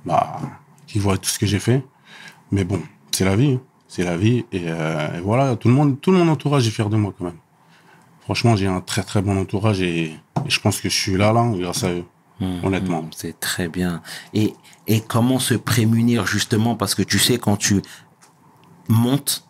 bah 0.07 0.39
qu'il 0.87 1.01
voit 1.01 1.17
tout 1.17 1.29
ce 1.29 1.37
que 1.39 1.45
j'ai 1.45 1.59
fait. 1.59 1.83
Mais 2.51 2.63
bon, 2.63 2.81
c'est 3.11 3.25
la 3.25 3.35
vie, 3.35 3.53
hein. 3.53 3.61
c'est 3.87 4.03
la 4.03 4.15
vie 4.17 4.45
et, 4.51 4.63
euh, 4.67 5.17
et 5.17 5.21
voilà, 5.21 5.55
tout 5.55 5.67
le 5.67 5.73
monde 5.73 5.99
tout 5.99 6.11
mon 6.11 6.27
entourage 6.29 6.65
est 6.67 6.71
fier 6.71 6.89
de 6.89 6.97
moi 6.97 7.13
quand 7.17 7.25
même. 7.25 7.37
Franchement, 8.21 8.55
j'ai 8.55 8.67
un 8.67 8.81
très 8.81 9.03
très 9.03 9.21
bon 9.21 9.37
entourage 9.39 9.81
et, 9.81 10.03
et 10.45 10.49
je 10.49 10.59
pense 10.59 10.81
que 10.81 10.89
je 10.89 10.95
suis 10.95 11.17
là 11.17 11.31
là 11.33 11.45
grâce 11.55 11.83
à 11.83 11.91
eux. 11.91 12.05
Mmh, 12.39 12.45
honnêtement. 12.65 13.01
mmh, 13.03 13.09
C'est 13.15 13.39
très 13.39 13.67
bien. 13.67 14.01
Et, 14.33 14.53
et 14.87 15.01
comment 15.01 15.39
se 15.39 15.55
prémunir 15.55 16.25
justement 16.27 16.75
parce 16.75 16.93
que 16.95 17.01
tu 17.03 17.19
sais 17.19 17.37
quand 17.37 17.57
tu 17.57 17.81
montes, 18.89 19.45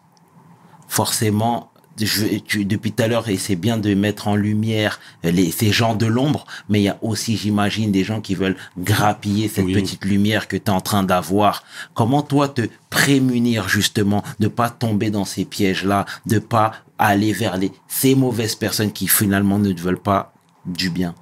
forcément, 0.88 1.72
je, 2.00 2.38
tu, 2.40 2.66
depuis 2.66 2.92
tout 2.92 3.04
à 3.04 3.08
l'heure, 3.08 3.28
et 3.30 3.38
c'est 3.38 3.56
bien 3.56 3.78
de 3.78 3.94
mettre 3.94 4.28
en 4.28 4.36
lumière 4.36 5.00
les, 5.24 5.52
ces 5.52 5.72
gens 5.72 5.96
de 5.96 6.06
l'ombre, 6.06 6.46
mais 6.70 6.80
il 6.82 6.84
y 6.84 6.90
a 6.90 6.98
aussi, 7.02 7.38
j'imagine, 7.38 7.92
des 7.92 8.04
gens 8.04 8.22
qui 8.22 8.36
veulent 8.36 8.58
grappiller 8.78 9.48
cette 9.48 9.66
Oui. 9.66 9.74
petite 9.74 10.06
lumière 10.06 10.48
que 10.48 10.58
tu 10.58 10.64
es 10.66 10.70
en 10.70 10.82
train 10.82 11.04
d'avoir. 11.04 11.64
Comment 11.94 12.22
toi 12.22 12.50
te 12.50 12.62
prémunir 12.90 13.68
justement 13.70 14.24
de 14.40 14.48
pas 14.48 14.70
tomber 14.70 15.10
dans 15.10 15.26
ces 15.26 15.46
pièges-là, 15.46 16.06
de 16.26 16.40
pas 16.40 16.74
aller 17.00 17.34
vers 17.34 17.58
les, 17.58 17.72
ces 17.88 18.16
mauvaises 18.16 18.56
personnes 18.56 18.92
qui 18.92 19.08
finalement 19.08 19.60
ne 19.60 19.72
te 19.72 19.82
veulent 19.82 20.00
pas 20.00 20.34
du 20.66 20.90
bien? 20.90 21.16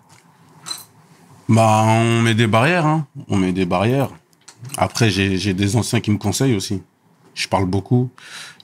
Bah, 1.47 1.83
on 1.85 2.21
met 2.21 2.33
des 2.33 2.47
barrières, 2.47 2.85
hein. 2.85 3.05
On 3.27 3.37
met 3.37 3.51
des 3.51 3.65
barrières. 3.65 4.09
Après, 4.77 5.09
j'ai 5.11 5.37
j'ai 5.37 5.53
des 5.53 5.75
anciens 5.75 6.01
qui 6.01 6.09
me 6.11 6.17
conseillent 6.17 6.55
aussi. 6.55 6.81
Je 7.35 7.47
parle 7.47 7.65
beaucoup. 7.65 8.09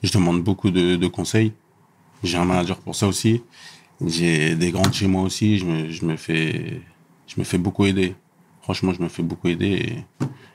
Je 0.01 0.11
demande 0.11 0.41
beaucoup 0.41 0.71
de, 0.71 0.95
de 0.95 1.07
conseils. 1.07 1.53
J'ai 2.23 2.37
un 2.37 2.45
manager 2.45 2.77
pour 2.77 2.95
ça 2.95 3.07
aussi. 3.07 3.43
J'ai 4.05 4.55
des 4.55 4.71
grands 4.71 4.91
chez 4.91 5.07
moi 5.07 5.23
aussi. 5.23 5.57
Je 5.57 5.65
me, 5.65 5.89
je 5.91 6.05
me 6.05 6.15
fais, 6.17 6.81
je 7.27 7.35
me 7.37 7.43
fais 7.43 7.57
beaucoup 7.57 7.85
aider. 7.85 8.15
Franchement, 8.63 8.93
je 8.93 9.01
me 9.01 9.09
fais 9.09 9.23
beaucoup 9.23 9.47
aider. 9.47 10.03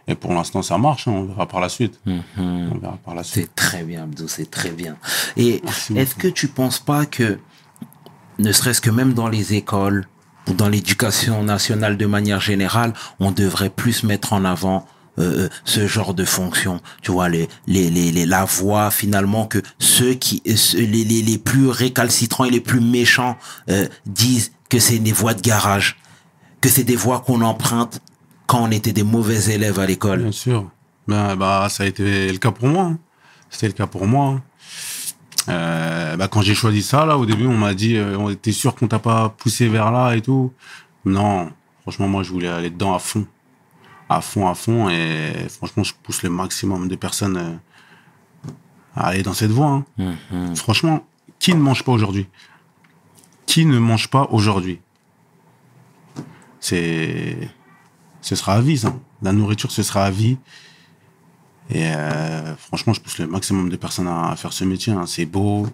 Et, 0.07 0.13
et 0.13 0.15
pour 0.15 0.33
l'instant, 0.33 0.63
ça 0.63 0.79
marche. 0.79 1.09
hein. 1.09 1.13
On 1.13 1.25
verra 1.25 1.47
par 1.47 1.61
la 1.61 1.69
suite. 1.69 2.01
On 2.39 2.79
verra 2.81 2.99
par 3.05 3.15
la 3.15 3.23
suite. 3.25 3.45
C'est 3.49 3.55
très 3.57 3.83
bien, 3.83 4.05
Abdou, 4.05 4.29
c'est 4.29 4.51
très 4.51 4.71
bien. 4.71 4.97
Et 5.37 5.61
est-ce 5.95 6.15
que 6.15 6.29
tu 6.29 6.49
penses 6.49 6.79
pas 6.79 7.07
que, 7.07 7.39
ne 8.39 8.53
serait-ce 8.53 8.81
que 8.81 8.91
même 8.91 9.13
dans 9.15 9.29
les 9.29 9.55
écoles 9.55 10.07
ou 10.49 10.53
dans 10.53 10.69
l'éducation 10.69 11.43
nationale 11.43 11.97
de 11.97 12.07
manière 12.07 12.41
générale, 12.41 12.93
on 13.19 13.33
devrait 13.33 13.71
plus 13.71 14.05
mettre 14.05 14.33
en 14.33 14.45
avant 14.45 14.87
euh, 15.19 15.49
ce 15.65 15.87
genre 15.87 16.15
de 16.15 16.25
fonction, 16.25 16.81
tu 17.03 17.11
vois, 17.13 17.29
les, 17.29 17.49
les, 17.67 17.91
les, 17.91 18.13
les- 18.13 18.27
la 18.27 18.45
voix 18.45 18.91
finalement 18.91 19.47
que 19.47 19.63
ceux 19.79 20.15
qui, 20.15 20.43
euh, 20.47 20.55
les, 20.75 21.05
les, 21.05 21.23
les 21.23 21.39
plus 21.39 21.69
récalcitrants 21.69 22.45
et 22.45 22.51
les 22.51 22.61
plus 22.61 22.81
méchants 22.81 23.37
euh, 23.71 23.87
disent 24.07 24.53
que 24.69 24.79
c'est 24.79 24.99
des 24.99 25.13
voix 25.13 25.35
de 25.35 25.41
garage, 25.41 25.97
que 26.61 26.69
c'est 26.69 26.85
des 26.85 26.97
voix 26.97 27.21
qu'on 27.21 27.41
emprunte 27.43 28.01
quand 28.47 28.63
on 28.63 28.71
était 28.71 28.93
des 28.93 29.03
mauvais 29.05 29.51
élèves 29.55 29.79
à 29.79 29.87
l'école. 29.87 30.23
Bien 30.23 30.33
sûr. 30.33 30.71
Ben, 31.09 31.37
bah, 31.37 31.69
ça 31.71 31.85
a 31.85 31.87
été 31.87 32.31
le 32.33 32.39
cas 32.39 32.51
pour 32.51 32.69
moi. 32.69 32.85
hein. 32.85 32.99
C'était 33.49 33.69
le 33.69 33.73
cas 33.75 33.87
pour 33.87 34.07
moi. 34.07 34.27
hein. 34.27 34.43
Euh, 35.49 36.17
bah, 36.17 36.29
quand 36.29 36.43
j'ai 36.43 36.55
choisi 36.55 36.83
ça, 36.83 37.07
là, 37.07 37.17
au 37.19 37.27
début, 37.27 37.47
on 37.47 37.57
m'a 37.57 37.75
dit, 37.75 37.97
euh, 37.97 38.17
on 38.19 38.31
était 38.31 38.53
sûr 38.53 38.75
qu'on 38.75 38.89
t'a 38.89 38.99
pas 38.99 39.29
poussé 39.29 39.69
vers 39.69 39.93
là 39.93 40.15
et 40.17 40.21
tout. 40.21 40.53
Non, 41.05 41.51
franchement, 41.83 42.09
moi, 42.09 42.23
je 42.25 42.31
voulais 42.33 42.49
aller 42.49 42.71
dedans 42.71 42.95
à 42.95 42.99
fond. 42.99 43.27
À 44.09 44.21
fond, 44.21 44.49
à 44.49 44.55
fond. 44.55 44.89
Et 44.89 45.33
franchement, 45.49 45.83
je 45.83 45.93
pousse 46.03 46.23
le 46.23 46.31
maximum 46.31 46.89
de 46.89 46.97
personnes 46.97 47.37
euh, 47.37 47.55
à 48.95 49.09
aller 49.09 49.23
dans 49.23 49.35
cette 49.35 49.51
voie. 49.51 49.69
hein. 49.69 49.85
Franchement, 50.55 51.05
qui 51.39 51.53
ne 51.55 51.61
mange 51.61 51.83
pas 51.83 51.93
aujourd'hui? 51.93 52.29
Qui 53.47 53.65
ne 53.67 53.79
mange 53.79 54.09
pas 54.09 54.27
aujourd'hui? 54.31 54.81
C'est 56.61 57.51
ce 58.21 58.35
sera 58.35 58.55
à 58.55 58.61
vie, 58.61 58.79
ça. 58.79 58.95
La 59.23 59.33
nourriture, 59.33 59.71
ce 59.71 59.83
sera 59.83 60.05
à 60.05 60.11
vie. 60.11 60.37
Et 61.71 61.85
euh, 61.95 62.57
franchement, 62.57 62.93
je 62.93 63.01
pousse 63.01 63.19
le 63.19 63.27
maximum 63.27 63.69
de 63.69 63.77
personnes 63.77 64.09
à, 64.09 64.31
à 64.31 64.37
faire 64.37 64.53
ce 64.53 64.65
métier. 64.65 64.93
hein. 64.93 65.07
C'est 65.07 65.27
beau. 65.27 65.69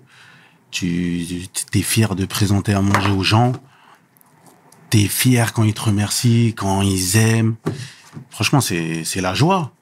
Tu 0.71 1.27
es 1.75 1.83
fier 1.83 2.15
de 2.15 2.25
présenter 2.25 2.73
à 2.75 2.81
manger 2.83 3.11
aux 3.11 3.23
gens. 3.23 3.53
Tu 4.91 5.01
es 5.03 5.07
fier 5.09 5.53
quand 5.53 5.65
ils 5.65 5.75
te 5.75 5.81
remercient, 5.83 6.55
quand 6.57 6.83
ils 6.83 7.17
aiment. 7.17 7.57
Franchement, 8.31 8.61
c'est 8.61 9.05
c'est 9.05 9.21
la 9.21 9.35
joie. 9.35 9.73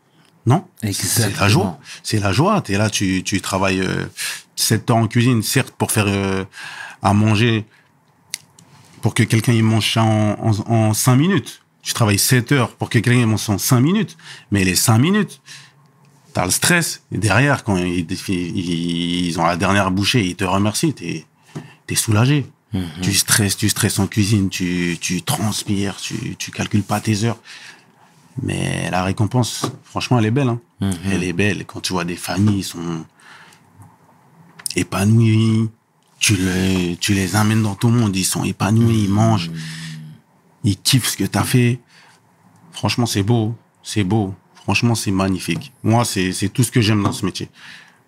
Non? 0.47 0.65
C'est 0.93 1.39
la 1.39 1.49
joie. 1.49 1.79
C'est 2.03 2.19
la 2.19 2.33
joie. 2.33 2.63
Tu 2.63 2.73
es 2.73 2.79
là, 2.79 2.89
tu, 2.91 3.23
tu 3.23 3.41
travailles 3.41 3.81
euh, 3.81 4.07
7 4.57 4.91
ans 4.91 5.03
en 5.03 5.07
cuisine, 5.07 5.43
certes, 5.43 5.75
pour 5.77 5.93
faire 5.93 6.07
euh, 6.09 6.45
à 7.03 7.13
manger, 7.13 7.67
pour 9.03 9.15
que 9.15 9.23
quelqu'un 9.23 9.53
il 9.53 9.63
mange 9.63 9.93
ça 9.93 10.03
en, 10.03 10.37
en, 10.41 10.73
en 10.73 10.95
5 10.95 11.17
minutes. 11.17 11.63
Tu 11.83 11.93
travailles 11.93 12.19
7 12.19 12.53
heures 12.53 12.71
pour 12.77 12.89
que 12.89 12.99
quelqu'un 12.99 13.21
il 13.21 13.27
mange 13.27 13.41
ça 13.41 13.53
en 13.53 13.59
5 13.59 13.81
minutes. 13.81 14.17
Mais 14.51 14.65
les 14.65 14.75
5 14.75 14.99
minutes, 14.99 15.41
t'as 16.33 16.45
le 16.45 16.51
stress. 16.51 17.03
Et 17.13 17.19
derrière, 17.19 17.65
quand 17.65 17.77
ils, 17.77 18.07
ils, 18.29 19.41
ont 19.41 19.45
la 19.45 19.57
dernière 19.57 19.91
bouchée, 19.91 20.25
ils 20.25 20.37
te 20.37 20.45
remercient, 20.45 20.95
t'es 20.95 21.27
es 21.89 21.95
soulagé. 21.97 22.47
Tu 23.03 23.15
stresses, 23.15 23.57
tu 23.57 23.69
stresses 23.69 23.99
en 23.99 24.07
cuisine, 24.07 24.49
tu, 24.49 24.97
tu 25.01 25.23
transpires, 25.23 25.97
tu, 25.97 26.37
tu 26.37 26.53
calcules 26.53 26.85
pas 26.85 27.01
tes 27.01 27.25
heures. 27.25 27.39
Mais 28.43 28.91
la 28.91 29.05
récompense, 29.05 29.71
franchement, 29.85 30.19
elle 30.19 30.27
est 30.27 30.31
belle. 30.31 30.49
Hein. 30.49 30.61
Elle 31.11 31.25
est 31.25 31.33
belle. 31.33 31.65
Quand 31.67 31.81
tu 31.81 31.93
vois 31.93 32.05
des 32.05 32.17
familles, 32.17 32.59
ils 32.59 32.65
sont 32.65 33.05
épanouies. 34.77 35.69
Tu 36.19 36.37
les, 36.37 36.97
tu 37.01 37.15
les 37.15 37.35
amènes 37.35 37.63
dans 37.63 37.75
ton 37.75 37.91
monde, 37.91 38.15
ils 38.15 38.25
sont 38.25 38.45
épanouis, 38.45 39.05
ils 39.05 39.11
mangent, 39.11 39.51
ils 40.65 40.77
kiffent 40.77 41.09
ce 41.09 41.17
que 41.17 41.25
tu 41.25 41.39
as 41.39 41.45
fait. 41.45 41.81
Franchement, 42.73 43.07
c'est 43.07 43.23
beau. 43.23 43.55
C'est 43.83 44.05
beau. 44.05 44.35
Franchement, 44.55 44.95
c'est 44.95 45.11
magnifique. 45.13 45.73
Moi, 45.83 46.05
c'est 46.05 46.33
c'est 46.33 46.51
tout 46.51 46.63
ce 46.63 46.71
que 46.71 46.83
j'aime 46.83 47.03
dans 47.03 47.13
ce 47.13 47.25
métier. 47.25 47.49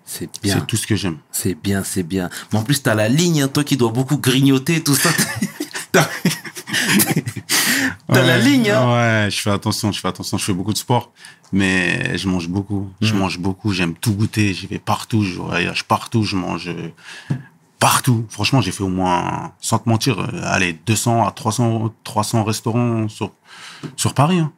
C'est 0.05 0.29
bien. 0.43 0.59
C'est 0.59 0.67
tout 0.67 0.77
ce 0.77 0.87
que 0.87 0.95
j'aime. 0.95 1.19
C'est 1.31 1.55
bien, 1.55 1.83
c'est 1.85 2.03
bien. 2.03 2.29
Mais 2.53 2.59
en 2.59 2.63
plus, 2.63 2.83
t'as 2.83 2.95
la 2.95 3.09
ligne, 3.09 3.43
hein, 3.43 3.49
toi 3.49 3.65
qui 3.65 3.79
dois 3.79 3.91
beaucoup 3.91 4.19
grignoter, 4.19 4.83
tout 4.83 4.95
ça. 4.95 5.11
T'as 8.09 8.15
t'as 8.15 8.23
la 8.23 8.37
Ouais, 8.39 8.43
ligne, 8.43 8.71
hein. 8.71 9.25
Ouais, 9.25 9.31
je 9.31 9.41
fais 9.41 9.51
attention, 9.51 9.93
je 9.93 10.01
fais 10.01 10.09
attention, 10.09 10.39
je 10.39 10.45
fais 10.45 10.53
beaucoup 10.53 10.73
de 10.73 10.79
sport, 10.79 11.13
mais 11.53 12.17
je 12.19 12.29
mange 12.29 12.49
beaucoup. 12.49 12.89
Je 13.01 13.13
Mhm. 13.13 13.21
mange 13.21 13.39
beaucoup, 13.39 13.73
j'aime 13.73 13.95
tout 13.95 14.13
goûter, 14.15 14.53
j'y 14.55 14.67
vais 14.67 14.79
partout, 14.79 15.23
je 15.23 15.35
voyage 15.41 15.85
partout, 15.85 16.23
je 16.25 16.37
mange 16.37 16.69
euh, 16.69 16.91
partout. 17.79 18.27
Franchement, 18.29 18.61
j'ai 18.61 18.73
fait 18.73 18.85
au 18.85 18.89
moins, 18.89 19.53
sans 19.61 19.79
te 19.79 19.89
mentir, 19.89 20.19
euh, 20.21 20.27
allez, 20.45 20.73
200 20.87 21.27
à 21.27 21.31
300, 21.33 21.93
300 22.05 22.45
restaurants 22.45 23.09
sur, 23.09 23.33
sur 23.97 24.15
Paris. 24.15 24.39
hein. 24.41 24.53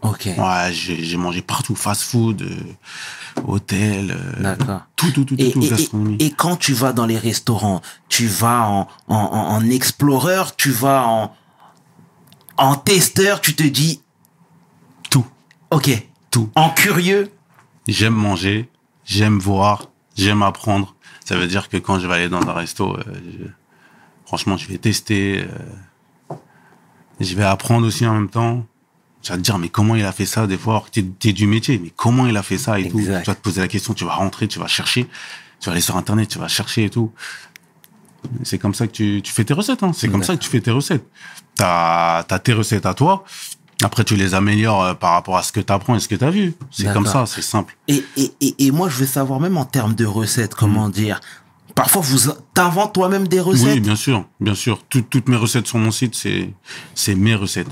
Ok, 0.00 0.26
Ouais, 0.38 0.70
j'ai 0.72 1.16
mangé 1.16 1.42
partout, 1.42 1.74
fast-food, 1.74 2.42
euh, 2.42 3.42
hôtel, 3.48 4.16
euh, 4.16 4.56
tout, 4.94 5.10
tout, 5.10 5.24
tout, 5.24 5.34
tout, 5.36 5.42
Et, 5.42 5.50
tout, 5.50 5.60
et, 5.62 5.68
gastronomie. 5.70 6.16
et, 6.20 6.26
et 6.26 6.30
quand 6.30 6.54
tu 6.56 6.72
vas 6.72 6.92
dans 6.92 7.04
les 7.06 7.18
restaurants, 7.18 7.82
tu 8.08 8.28
vas 8.28 8.68
en, 8.68 8.88
en, 9.08 9.16
en, 9.16 9.56
en 9.56 9.70
explorer, 9.70 10.42
tu 10.56 10.70
vas 10.70 11.04
en, 11.04 11.34
en 12.58 12.74
testeur, 12.76 13.40
tu 13.40 13.54
te 13.54 13.62
dis, 13.62 14.02
Tout, 15.10 15.26
ok, 15.70 15.90
tout. 16.30 16.50
en 16.54 16.70
curieux, 16.70 17.30
J'aime 17.86 18.14
manger, 18.14 18.68
j'aime 19.06 19.38
voir, 19.38 19.88
j'aime 20.14 20.42
apprendre. 20.42 20.94
Ça 21.24 21.36
veut 21.36 21.46
dire 21.46 21.70
que 21.70 21.78
quand 21.78 21.98
je 21.98 22.06
vais 22.06 22.14
aller 22.14 22.28
dans 22.28 22.42
un 22.46 22.52
resto, 22.52 22.94
euh, 22.98 23.02
je- 23.32 23.46
franchement, 24.26 24.58
je 24.58 24.66
vais 24.68 24.76
tester. 24.78 25.40
euh, 26.30 26.36
je 27.20 27.34
vais 27.34 27.44
apprendre 27.44 27.86
aussi 27.86 28.06
en 28.06 28.12
même 28.14 28.28
temps. 28.28 28.66
Tu 29.22 29.32
vas 29.32 29.38
te 29.38 29.42
dire, 29.42 29.58
mais 29.58 29.68
comment 29.70 29.96
il 29.96 30.04
a 30.04 30.12
fait 30.12 30.26
ça 30.26 30.46
des 30.46 30.56
fois 30.58 30.74
alors 30.74 30.90
que 30.90 31.00
t'es, 31.00 31.32
du 31.32 31.46
métier, 31.46 31.78
mais 31.82 31.90
comment 31.96 32.26
il 32.26 32.36
a 32.36 32.42
fait 32.42 32.58
ça 32.58 32.78
et 32.78 32.88
tout? 32.88 32.98
Tu 33.22 33.26
vas 33.30 33.34
te 33.34 33.40
poser 33.40 33.60
la 33.60 33.68
question, 33.68 33.94
tu 33.94 34.04
vas 34.04 34.14
rentrer, 34.14 34.46
tu 34.48 34.58
vas 34.58 34.68
chercher, 34.68 35.08
tu 35.58 35.66
vas 35.66 35.72
aller 35.72 35.80
sur 35.80 35.96
Internet, 35.96 36.28
tu 36.28 36.38
vas 36.38 36.46
chercher 36.48 36.84
et 36.84 36.90
tout. 36.90 37.10
C'est 38.44 38.58
comme 38.58 38.74
ça 38.74 38.86
que 38.86 38.92
tu, 38.92 39.20
tu 39.22 39.32
fais 39.32 39.44
tes 39.44 39.54
recettes. 39.54 39.82
Hein. 39.82 39.92
C'est 39.94 40.08
comme 40.08 40.22
ça 40.24 40.36
que 40.36 40.40
tu 40.42 40.48
fais 40.50 40.60
tes 40.60 40.70
recettes. 40.70 41.04
T'as 41.56 42.18
as 42.28 42.38
tes 42.38 42.52
recettes 42.52 42.86
à 42.86 42.94
toi. 42.94 43.24
Après, 43.82 44.02
tu 44.04 44.16
les 44.16 44.34
améliores 44.34 44.82
euh, 44.82 44.94
par 44.94 45.12
rapport 45.12 45.36
à 45.36 45.42
ce 45.42 45.52
que 45.52 45.60
tu 45.60 45.72
apprends 45.72 45.94
et 45.94 46.00
ce 46.00 46.08
que 46.08 46.16
tu 46.16 46.24
as 46.24 46.30
vu. 46.30 46.54
C'est 46.70 46.92
comme 46.92 47.06
ça, 47.06 47.26
c'est 47.26 47.42
simple. 47.42 47.76
Et, 47.86 48.04
et, 48.16 48.32
et, 48.40 48.66
et 48.66 48.70
moi, 48.72 48.88
je 48.88 48.96
veux 48.96 49.06
savoir, 49.06 49.38
même 49.38 49.56
en 49.56 49.64
termes 49.64 49.94
de 49.94 50.04
recettes, 50.04 50.54
comment 50.54 50.88
dire, 50.88 51.20
parfois, 51.76 52.02
vous 52.02 52.32
t'inventes 52.54 52.92
toi-même 52.94 53.28
des 53.28 53.38
recettes? 53.40 53.74
Oui, 53.74 53.80
bien 53.80 53.94
sûr, 53.94 54.26
bien 54.40 54.56
sûr. 54.56 54.82
Tout- 54.88 55.02
toutes 55.02 55.28
mes 55.28 55.36
recettes 55.36 55.68
sur 55.68 55.78
mon 55.78 55.92
site, 55.92 56.16
c'est 56.16 56.50
c'est 56.94 57.14
mes 57.14 57.36
recettes. 57.36 57.70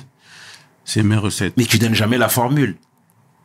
C'est 0.85 1.03
mes 1.03 1.17
recettes. 1.17 1.55
mais 1.57 1.65
tu 1.65 1.79
donnes 1.79 1.95
jamais 1.97 2.19
la 2.19 2.29
formule. 2.29 2.77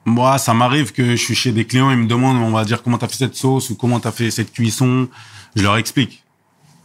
Moi, 0.05 0.37
ça 0.37 0.53
m'arrive 0.53 0.91
que 0.93 1.11
je 1.15 1.21
suis 1.23 1.35
chez 1.35 1.51
des 1.51 1.65
clients, 1.65 1.89
ils 1.91 1.97
me 1.97 2.07
demandent, 2.07 2.37
on 2.37 2.51
va 2.51 2.63
dire, 2.65 2.83
comment 2.83 2.97
t'as 2.99 3.07
fait 3.07 3.17
cette 3.17 3.35
sauce 3.35 3.69
ou 3.71 3.75
comment 3.75 3.99
t'as 3.99 4.11
fait 4.11 4.29
cette 4.29 4.51
cuisson. 4.51 5.07
Je 5.55 5.63
leur 5.63 5.77
explique. 5.77 6.23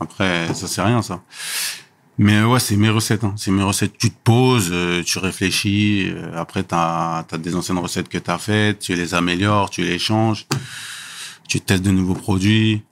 Après, 0.00 0.52
ça 0.54 0.66
c'est 0.68 0.82
rien, 0.82 1.02
ça. 1.02 1.22
Mais 2.18 2.42
ouais, 2.42 2.60
c'est 2.60 2.76
mes 2.76 2.88
recettes. 2.88 3.24
Hein. 3.24 3.34
C'est 3.36 3.50
mes 3.50 3.62
recettes. 3.62 3.96
Tu 3.98 4.10
te 4.10 4.16
poses, 4.24 4.70
euh, 4.72 5.02
tu 5.04 5.18
réfléchis. 5.18 6.06
euh, 6.08 6.32
après, 6.40 6.62
t'as 6.62 7.24
as 7.30 7.38
des 7.38 7.54
anciennes 7.54 7.78
recettes 7.78 8.08
que 8.08 8.18
t'as 8.18 8.38
faites, 8.38 8.78
tu 8.78 8.94
les 8.94 9.12
améliores, 9.14 9.68
tu 9.70 9.82
les 9.82 9.98
changes, 9.98 10.46
tu 11.48 11.60
testes 11.60 11.82
de 11.82 11.90
nouveaux 11.90 12.14
produits. 12.14 12.82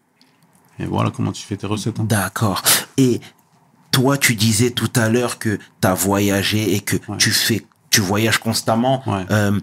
Et 0.79 0.85
voilà 0.87 1.11
comment 1.11 1.33
tu 1.33 1.43
fais 1.43 1.57
tes 1.57 1.67
recettes. 1.67 2.01
hein. 2.01 2.05
D'accord. 2.05 2.63
Et 2.99 3.21
toi, 3.91 4.19
tu 4.19 4.35
disais 4.35 4.71
tout 4.73 4.91
à 4.97 5.09
l'heure 5.09 5.39
que 5.39 5.57
tu 5.81 5.89
as 5.89 5.95
voyagé 5.95 6.75
et 6.75 6.81
que 6.81 6.97
Ouais. 7.09 7.17
tu 7.19 7.31
fais, 7.31 7.65
tu 7.91 8.01
voyages 8.03 8.39
constamment. 8.39 9.03
Ouais. 9.09 9.25
Euh, 9.31 9.59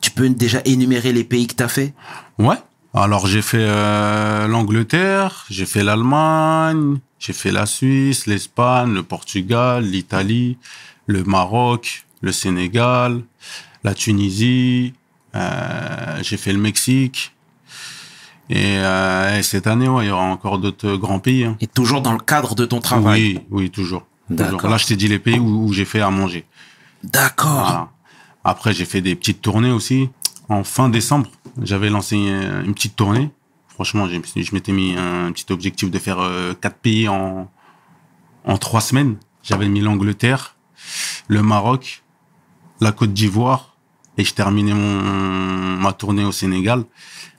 tu 0.00 0.10
peux 0.12 0.28
déjà 0.28 0.60
énumérer 0.64 1.12
les 1.12 1.24
pays 1.24 1.46
que 1.48 1.54
tu 1.54 1.62
as 1.62 1.68
fait? 1.68 1.94
Ouais. 2.38 2.56
Alors 2.94 3.26
j'ai 3.26 3.42
fait 3.42 3.58
euh, 3.60 4.48
l'Angleterre, 4.48 5.44
j'ai 5.50 5.66
fait 5.66 5.84
l'Allemagne, 5.84 6.98
j'ai 7.18 7.32
fait 7.32 7.52
la 7.52 7.66
Suisse, 7.66 8.26
l'Espagne, 8.26 8.92
le 8.94 9.02
Portugal, 9.02 9.84
l'Italie, 9.84 10.56
le 11.06 11.22
Maroc, 11.24 12.06
le 12.22 12.32
Sénégal, 12.32 13.22
la 13.84 13.94
Tunisie, 13.94 14.94
euh, 15.34 16.18
j'ai 16.22 16.36
fait 16.38 16.52
le 16.52 16.58
Mexique. 16.58 17.32
Et, 18.50 18.78
euh, 18.78 19.38
et 19.38 19.42
cette 19.42 19.66
année, 19.66 19.88
ouais, 19.88 20.06
il 20.06 20.08
y 20.08 20.10
aura 20.10 20.24
encore 20.24 20.58
d'autres 20.58 20.96
grands 20.96 21.18
pays. 21.20 21.44
hein. 21.44 21.56
Et 21.60 21.66
toujours 21.66 22.00
dans 22.00 22.12
le 22.12 22.18
cadre 22.18 22.54
de 22.54 22.64
ton 22.64 22.80
travail. 22.80 23.34
Oui, 23.50 23.64
oui, 23.64 23.70
toujours. 23.70 24.06
D'accord. 24.30 24.52
Toujours. 24.56 24.70
Là, 24.70 24.78
je 24.78 24.86
t'ai 24.86 24.96
dit 24.96 25.08
les 25.08 25.18
pays 25.18 25.38
où, 25.38 25.66
où 25.66 25.72
j'ai 25.74 25.84
fait 25.84 26.00
à 26.00 26.10
manger. 26.10 26.46
D'accord. 27.04 27.50
Voilà. 27.60 27.88
Après, 28.44 28.72
j'ai 28.72 28.86
fait 28.86 29.02
des 29.02 29.14
petites 29.14 29.42
tournées 29.42 29.70
aussi. 29.70 30.08
En 30.48 30.64
fin 30.64 30.88
décembre, 30.88 31.30
j'avais 31.62 31.90
lancé 31.90 32.16
une, 32.16 32.72
petite 32.74 32.96
tournée. 32.96 33.30
Franchement, 33.68 34.08
je 34.08 34.54
m'étais 34.54 34.72
mis 34.72 34.94
un 34.96 35.30
petit 35.32 35.52
objectif 35.52 35.90
de 35.90 35.98
faire 35.98 36.18
euh, 36.20 36.52
quatre 36.54 36.78
pays 36.78 37.08
en, 37.08 37.50
en 38.44 38.58
trois 38.58 38.80
semaines. 38.80 39.16
J'avais 39.42 39.68
mis 39.68 39.80
l'Angleterre, 39.80 40.56
le 41.28 41.42
Maroc, 41.42 42.02
la 42.80 42.92
Côte 42.92 43.12
d'Ivoire 43.12 43.76
et 44.16 44.24
je 44.24 44.34
terminais 44.34 44.74
mon, 44.74 45.76
ma 45.78 45.92
tournée 45.92 46.24
au 46.24 46.32
Sénégal. 46.32 46.84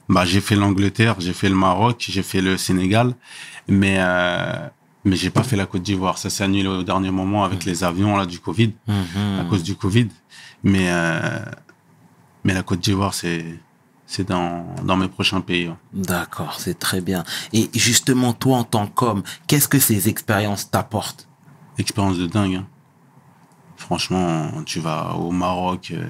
Bah, 0.08 0.24
j'ai 0.24 0.40
fait 0.40 0.56
l'Angleterre, 0.56 1.16
j'ai 1.18 1.32
fait 1.34 1.48
le 1.48 1.54
Maroc, 1.54 2.06
j'ai 2.08 2.22
fait 2.22 2.40
le 2.40 2.56
Sénégal, 2.56 3.14
mais 3.68 3.96
euh, 3.98 4.68
mais 5.04 5.16
j'ai 5.16 5.30
pas 5.30 5.42
fait 5.42 5.56
la 5.56 5.66
Côte 5.66 5.82
d'Ivoire. 5.82 6.18
Ça 6.18 6.30
s'est 6.30 6.42
annulé 6.44 6.68
au 6.68 6.82
dernier 6.82 7.10
moment 7.10 7.44
avec 7.44 7.64
les 7.64 7.84
avions 7.84 8.16
là 8.16 8.26
du 8.26 8.38
Covid 8.38 8.72
Mhm. 8.86 9.40
à 9.40 9.44
cause 9.44 9.62
du 9.62 9.74
Covid. 9.74 10.08
Mais, 10.62 10.86
euh, 10.90 11.38
mais 12.44 12.54
la 12.54 12.62
Côte 12.62 12.80
d'Ivoire, 12.80 13.14
c'est, 13.14 13.44
c'est 14.06 14.26
dans, 14.28 14.66
dans 14.84 14.96
mes 14.96 15.08
prochains 15.08 15.40
pays. 15.40 15.68
ouais. 15.68 15.74
D'accord, 15.92 16.58
c'est 16.60 16.78
très 16.78 17.00
bien. 17.00 17.24
Et 17.52 17.70
justement, 17.74 18.32
toi, 18.32 18.58
en 18.58 18.64
tant 18.64 18.86
qu'homme, 18.86 19.22
qu'est-ce 19.46 19.68
que 19.68 19.78
ces 19.78 20.08
expériences 20.08 20.70
t'apportent? 20.70 21.28
Expérience 21.78 22.18
de 22.18 22.26
dingue. 22.26 22.56
hein. 22.56 22.66
Franchement, 23.76 24.50
tu 24.66 24.80
vas 24.80 25.14
au 25.14 25.30
Maroc, 25.30 25.92
euh, 25.92 26.06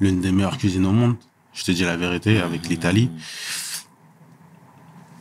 l'une 0.00 0.20
des 0.20 0.32
meilleures 0.32 0.58
cuisines 0.58 0.86
au 0.86 0.92
monde. 0.92 1.16
Je 1.52 1.64
te 1.64 1.70
dis 1.70 1.84
la 1.84 1.96
vérité, 1.96 2.40
avec 2.40 2.66
l'Italie. 2.68 3.10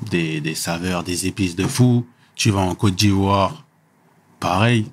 Des, 0.10 0.42
des 0.42 0.56
saveurs, 0.56 1.04
des 1.04 1.28
épices 1.28 1.56
de 1.56 1.68
fou. 1.68 2.08
Tu 2.36 2.50
vas 2.50 2.62
en 2.62 2.74
Côte 2.74 2.96
d'Ivoire, 2.96 3.66
pareil. 4.40 4.90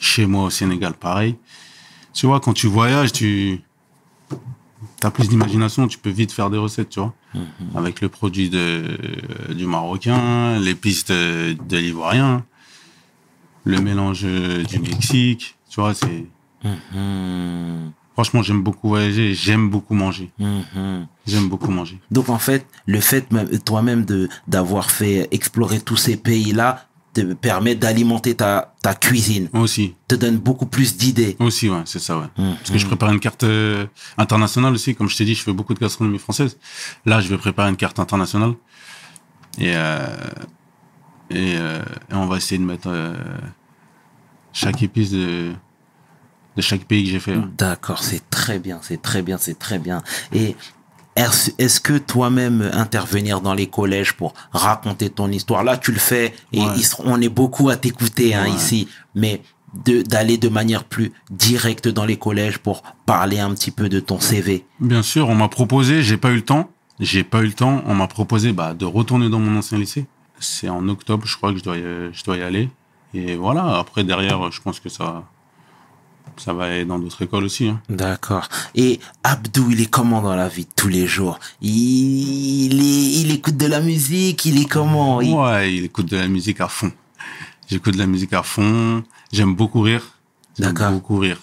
Chez 0.00 0.26
moi 0.26 0.44
au 0.44 0.50
Sénégal, 0.50 0.94
pareil. 0.94 1.36
Tu 2.12 2.26
vois, 2.26 2.40
quand 2.40 2.52
tu 2.52 2.66
voyages, 2.66 3.12
tu 3.12 3.60
as 5.02 5.10
plus 5.10 5.28
d'imagination, 5.28 5.86
tu 5.88 5.98
peux 5.98 6.10
vite 6.10 6.32
faire 6.32 6.50
des 6.50 6.58
recettes, 6.58 6.88
tu 6.90 7.00
vois. 7.00 7.14
Avec 7.74 8.00
le 8.00 8.08
produit 8.08 8.48
de, 8.50 8.98
du 9.54 9.66
Marocain, 9.66 10.58
l'épice 10.58 11.04
de, 11.06 11.56
de 11.68 11.76
l'Ivoirien, 11.76 12.44
le 13.64 13.80
mélange 13.80 14.22
du 14.24 14.78
Mexique, 14.80 15.56
tu 15.70 15.80
vois, 15.80 15.94
c'est... 15.94 16.26
Mhm. 16.64 17.92
Franchement, 18.14 18.42
j'aime 18.42 18.64
beaucoup 18.64 18.88
voyager 18.88 19.32
j'aime 19.32 19.70
beaucoup 19.70 19.94
manger. 19.94 20.32
Mhm. 20.40 21.06
J'aime 21.24 21.48
beaucoup 21.48 21.70
manger. 21.70 22.00
Donc 22.10 22.28
en 22.30 22.38
fait, 22.40 22.66
le 22.86 22.98
fait 22.98 23.30
même- 23.30 23.48
toi-même 23.60 24.04
de 24.04 24.28
d'avoir 24.48 24.90
fait 24.90 25.28
explorer 25.30 25.78
tous 25.80 25.94
ces 25.96 26.16
pays-là 26.16 26.88
te 27.14 27.20
permet 27.34 27.76
d'alimenter 27.76 28.34
ta 28.34 28.74
ta 28.88 28.94
cuisine, 28.94 29.50
Aussi, 29.52 29.94
te 30.06 30.14
donne 30.14 30.38
beaucoup 30.38 30.64
plus 30.64 30.96
d'idées. 30.96 31.36
aussi, 31.40 31.68
ouais, 31.68 31.82
c'est 31.84 31.98
ça, 31.98 32.18
ouais. 32.18 32.26
Mhm. 32.38 32.54
Parce 32.56 32.70
que 32.70 32.78
je 32.78 32.86
prépare 32.86 33.10
une 33.12 33.20
carte 33.20 33.44
euh, 33.44 33.86
internationale 34.16 34.72
aussi. 34.72 34.94
Comme 34.94 35.08
je 35.10 35.16
t'ai 35.16 35.26
dit, 35.26 35.34
je 35.34 35.42
fais 35.42 35.52
beaucoup 35.52 35.74
de 35.74 35.78
gastronomie 35.78 36.18
française. 36.18 36.56
Là, 37.04 37.20
je 37.20 37.28
vais 37.28 37.36
préparer 37.36 37.68
une 37.68 37.76
carte 37.76 37.98
internationale. 37.98 38.54
Et, 39.58 39.72
euh, 39.74 40.06
et, 41.30 41.56
euh, 41.58 41.82
et 42.10 42.14
on 42.14 42.26
va 42.26 42.38
essayer 42.38 42.58
de 42.58 42.64
mettre 42.64 42.88
chaque 44.54 44.82
épice 44.82 45.10
de, 45.10 45.52
de 46.56 46.62
chaque 46.62 46.84
pays 46.84 47.04
que 47.04 47.10
j'ai 47.10 47.20
fait. 47.20 47.36
D'accord, 47.58 48.02
c'est 48.02 48.28
très 48.30 48.58
bien, 48.58 48.78
c'est 48.82 49.02
très 49.02 49.20
bien, 49.22 49.36
c'est 49.36 49.58
très 49.58 49.78
bien. 49.78 50.02
Et 50.32 50.56
est-ce 51.58 51.80
que 51.80 51.98
toi-même 51.98 52.70
intervenir 52.72 53.40
dans 53.40 53.54
les 53.54 53.66
collèges 53.66 54.12
pour 54.12 54.34
raconter 54.52 55.10
ton 55.10 55.30
histoire, 55.30 55.64
là 55.64 55.76
tu 55.76 55.92
le 55.92 55.98
fais 55.98 56.34
et 56.52 56.60
Ouais. 56.60 56.66
on 57.04 57.20
est 57.20 57.28
beaucoup 57.28 57.68
à 57.70 57.76
t'écouter 57.76 58.34
hein, 58.34 58.44
Ouais. 58.44 58.50
ici, 58.52 58.88
mais 59.14 59.42
de 59.84 60.00
d'aller 60.02 60.38
de 60.38 60.48
manière 60.48 60.84
plus 60.84 61.12
directe 61.30 61.88
dans 61.88 62.06
les 62.06 62.16
collèges 62.16 62.58
pour 62.58 62.82
parler 63.04 63.38
un 63.38 63.50
petit 63.54 63.70
peu 63.70 63.88
de 63.88 64.00
ton 64.00 64.18
CV. 64.20 64.64
Bien 64.80 65.02
sûr, 65.02 65.28
on 65.28 65.34
m'a 65.34 65.48
proposé, 65.48 66.02
j'ai 66.02 66.16
pas 66.16 66.30
eu 66.30 66.36
le 66.36 66.42
temps. 66.44 66.70
J'ai 67.00 67.22
pas 67.22 67.40
eu 67.42 67.46
le 67.46 67.52
temps. 67.52 67.82
On 67.86 67.94
m'a 67.94 68.08
proposé 68.08 68.52
bah, 68.52 68.74
de 68.74 68.84
retourner 68.84 69.28
dans 69.28 69.38
mon 69.38 69.56
ancien 69.58 69.78
lycée. 69.78 70.06
C'est 70.40 70.68
en 70.68 70.88
octobre, 70.88 71.26
je 71.26 71.36
crois 71.36 71.52
que 71.52 71.58
je 71.58 71.64
dois, 71.64 71.76
y, 71.76 71.82
je 72.12 72.24
dois 72.24 72.36
y 72.38 72.42
aller. 72.42 72.70
Et 73.14 73.36
voilà. 73.36 73.78
Après 73.78 74.04
derrière, 74.04 74.50
je 74.50 74.60
pense 74.60 74.80
que 74.80 74.88
ça, 74.88 75.24
ça 76.36 76.52
va 76.52 76.64
aller 76.64 76.84
dans 76.84 76.98
d'autres 76.98 77.22
écoles 77.22 77.44
aussi. 77.44 77.68
hein. 77.68 77.80
D'accord. 77.88 78.48
Et 78.74 79.00
Abdou, 79.24 79.68
il 79.70 79.80
est 79.80 79.86
comment 79.90 80.20
dans 80.22 80.36
la 80.36 80.48
vie 80.48 80.64
de 80.64 80.70
tous 80.76 80.88
les 80.88 81.06
jours? 81.06 81.38
Il, 81.60 82.80
est, 82.80 83.20
il 83.20 83.30
écoute 83.32 83.56
de 83.56 83.66
la 83.66 83.80
musique, 83.80 84.44
il 84.44 84.60
est 84.60 84.66
comment? 84.68 85.20
Il- 85.20 85.32
Ouais, 85.34 85.74
il 85.74 85.84
écoute 85.84 86.06
de 86.06 86.16
la 86.16 86.28
musique 86.28 86.60
à 86.60 86.68
fond. 86.68 86.92
J'écoute 87.70 87.94
de 87.94 87.98
la 87.98 88.06
musique 88.06 88.32
à 88.32 88.42
fond. 88.42 89.02
J'aime 89.32 89.54
beaucoup 89.54 89.80
rire. 89.80 90.02
J'aime 90.58 90.72
D'accord. 90.72 90.92
Beaucoup 90.92 91.18
rire. 91.18 91.38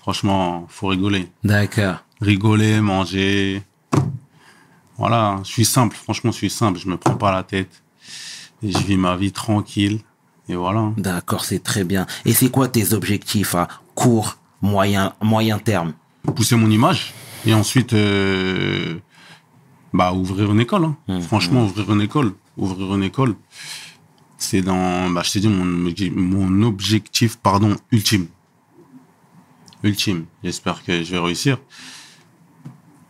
Franchement, 0.00 0.66
faut 0.68 0.86
rigoler. 0.88 1.28
D'accord. 1.44 1.96
Rigoler, 2.20 2.80
manger. 2.80 3.62
Voilà, 4.98 5.38
je 5.44 5.50
suis 5.50 5.64
simple. 5.64 5.96
Franchement, 5.96 6.30
je 6.32 6.36
suis 6.36 6.50
simple. 6.50 6.78
Je 6.78 6.88
me 6.88 6.96
prends 6.96 7.16
pas 7.16 7.30
la 7.32 7.42
tête. 7.42 7.82
Et 8.62 8.72
je 8.72 8.78
vis 8.78 8.96
ma 8.96 9.16
vie 9.16 9.32
tranquille. 9.32 10.00
Et 10.48 10.54
voilà. 10.54 10.92
D'accord, 10.96 11.44
c'est 11.44 11.62
très 11.62 11.84
bien. 11.84 12.06
Et 12.24 12.32
c'est 12.32 12.50
quoi 12.50 12.68
tes 12.68 12.94
objectifs 12.94 13.54
à 13.54 13.68
court, 13.96 14.38
moyen, 14.62 15.12
moyen 15.20 15.58
terme 15.58 15.92
Pousser 16.36 16.54
mon 16.56 16.70
image. 16.70 17.12
Et 17.46 17.54
ensuite, 17.54 17.92
euh, 17.92 18.96
bah, 19.92 20.12
ouvrir 20.12 20.52
une 20.52 20.60
école. 20.60 20.84
hein. 20.84 20.96
Mhm. 21.08 21.20
Franchement, 21.22 21.64
ouvrir 21.64 21.92
une 21.92 22.00
école. 22.02 22.32
Ouvrir 22.56 22.94
une 22.94 23.02
école. 23.02 23.34
C'est 24.38 24.60
dans, 24.62 25.10
bah, 25.10 25.22
je 25.24 25.32
t'ai 25.32 25.40
dit, 25.40 25.48
mon, 25.48 25.64
obje- 25.88 26.12
mon 26.14 26.62
objectif, 26.66 27.36
pardon, 27.38 27.76
ultime. 27.90 28.26
Ultime. 29.82 30.26
J'espère 30.42 30.82
que 30.84 31.02
je 31.02 31.10
vais 31.12 31.18
réussir. 31.18 31.58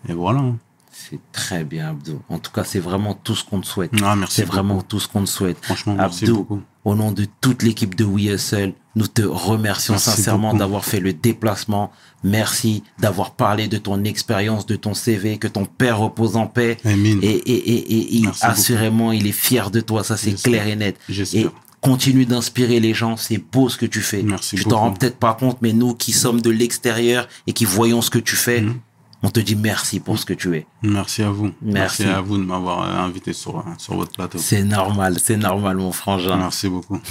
Et 0.08 0.12
voilà. 0.12 0.40
hein. 0.40 0.56
C'est 0.90 1.20
très 1.32 1.64
bien, 1.64 1.90
Abdou. 1.90 2.20
En 2.28 2.38
tout 2.38 2.50
cas, 2.50 2.64
c'est 2.64 2.80
vraiment 2.80 3.14
tout 3.14 3.34
ce 3.36 3.44
qu'on 3.44 3.60
te 3.60 3.66
souhaite. 3.66 3.92
Ah, 4.02 4.16
merci 4.16 4.36
C'est 4.36 4.44
vraiment 4.44 4.82
tout 4.82 4.98
ce 5.00 5.08
qu'on 5.08 5.22
te 5.24 5.28
souhaite. 5.28 5.58
Franchement, 5.64 5.94
merci 5.94 6.24
Abdou, 6.24 6.36
beaucoup. 6.38 6.62
au 6.84 6.94
nom 6.94 7.12
de 7.12 7.26
toute 7.40 7.62
l'équipe 7.62 7.94
de 7.94 8.04
WeHustle, 8.04 8.74
nous 8.96 9.06
te 9.06 9.22
remercions 9.22 9.94
Merci 9.94 10.10
sincèrement 10.10 10.54
d'avoir 10.54 10.84
fait 10.84 11.00
le 11.00 11.12
déplacement. 11.12 11.92
Merci 12.24 12.82
d'avoir 12.98 13.32
parlé 13.32 13.68
de 13.68 13.76
ton 13.78 14.02
expérience, 14.04 14.66
de 14.66 14.74
ton 14.74 14.94
CV, 14.94 15.38
que 15.38 15.46
ton 15.48 15.66
père 15.66 15.98
repose 15.98 16.36
en 16.36 16.46
paix. 16.46 16.78
Et, 16.84 16.90
et, 16.90 17.28
et, 17.28 17.52
et, 17.52 18.16
et 18.16 18.20
Merci 18.22 18.40
beaucoup. 18.40 18.52
assurément, 18.52 19.12
il 19.12 19.26
est 19.26 19.32
fier 19.32 19.70
de 19.70 19.80
toi, 19.80 20.02
ça 20.02 20.16
c'est 20.16 20.32
clair 20.42 20.66
et 20.66 20.74
net. 20.76 20.96
J'espère. 21.08 21.42
Et 21.42 21.46
continue 21.82 22.24
d'inspirer 22.26 22.80
les 22.80 22.94
gens, 22.94 23.16
c'est 23.16 23.38
beau 23.38 23.68
ce 23.68 23.76
que 23.76 23.86
tu 23.86 24.00
fais. 24.00 24.22
Merci 24.22 24.56
tu 24.56 24.64
t'en 24.64 24.78
rends 24.80 24.92
peut-être 24.92 25.18
pas 25.18 25.34
compte, 25.34 25.58
mais 25.60 25.72
nous 25.72 25.94
qui 25.94 26.12
sommes 26.12 26.40
de 26.40 26.50
l'extérieur 26.50 27.28
et 27.46 27.52
qui 27.52 27.64
voyons 27.66 28.00
ce 28.02 28.10
que 28.10 28.18
tu 28.18 28.34
fais, 28.34 28.62
Mhm. 28.62 28.74
on 29.22 29.28
te 29.30 29.40
dit 29.40 29.54
merci 29.56 30.00
pour 30.00 30.18
ce 30.18 30.24
que 30.24 30.32
tu 30.34 30.56
es. 30.56 30.66
Merci 30.82 31.22
à 31.22 31.30
vous. 31.30 31.52
Merci. 31.62 32.04
à 32.04 32.20
vous 32.22 32.38
de 32.38 32.44
m'avoir 32.44 32.82
invité 33.04 33.32
sur, 33.34 33.62
sur 33.78 33.94
votre 33.94 34.12
plateau. 34.12 34.38
C'est 34.38 34.64
normal, 34.64 35.18
c'est 35.22 35.36
normal, 35.36 35.76
mon 35.76 35.92
frangin. 35.92 36.36
Merci 36.38 36.68
beaucoup. 36.70 36.98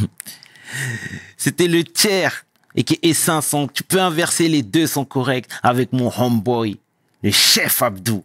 C'était 1.37 1.67
le 1.67 1.83
tiers 1.83 2.45
et 2.75 2.83
qui 2.83 2.99
est 3.01 3.13
500. 3.13 3.69
Tu 3.73 3.83
peux 3.83 4.01
inverser, 4.01 4.47
les 4.47 4.63
deux 4.63 4.87
sont 4.87 5.05
corrects 5.05 5.49
avec 5.63 5.93
mon 5.93 6.11
homeboy, 6.17 6.77
le 7.23 7.31
chef 7.31 7.81
Abdou. 7.81 8.23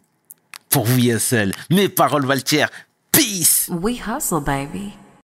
Pour 0.68 0.84
vous, 0.84 1.18
seul. 1.18 1.52
Mes 1.70 1.88
paroles 1.88 2.26
valent 2.26 2.42
tiers. 2.42 2.70
Peace! 3.10 3.68
We 3.68 4.00
hustle, 4.06 4.40
baby. 4.40 4.92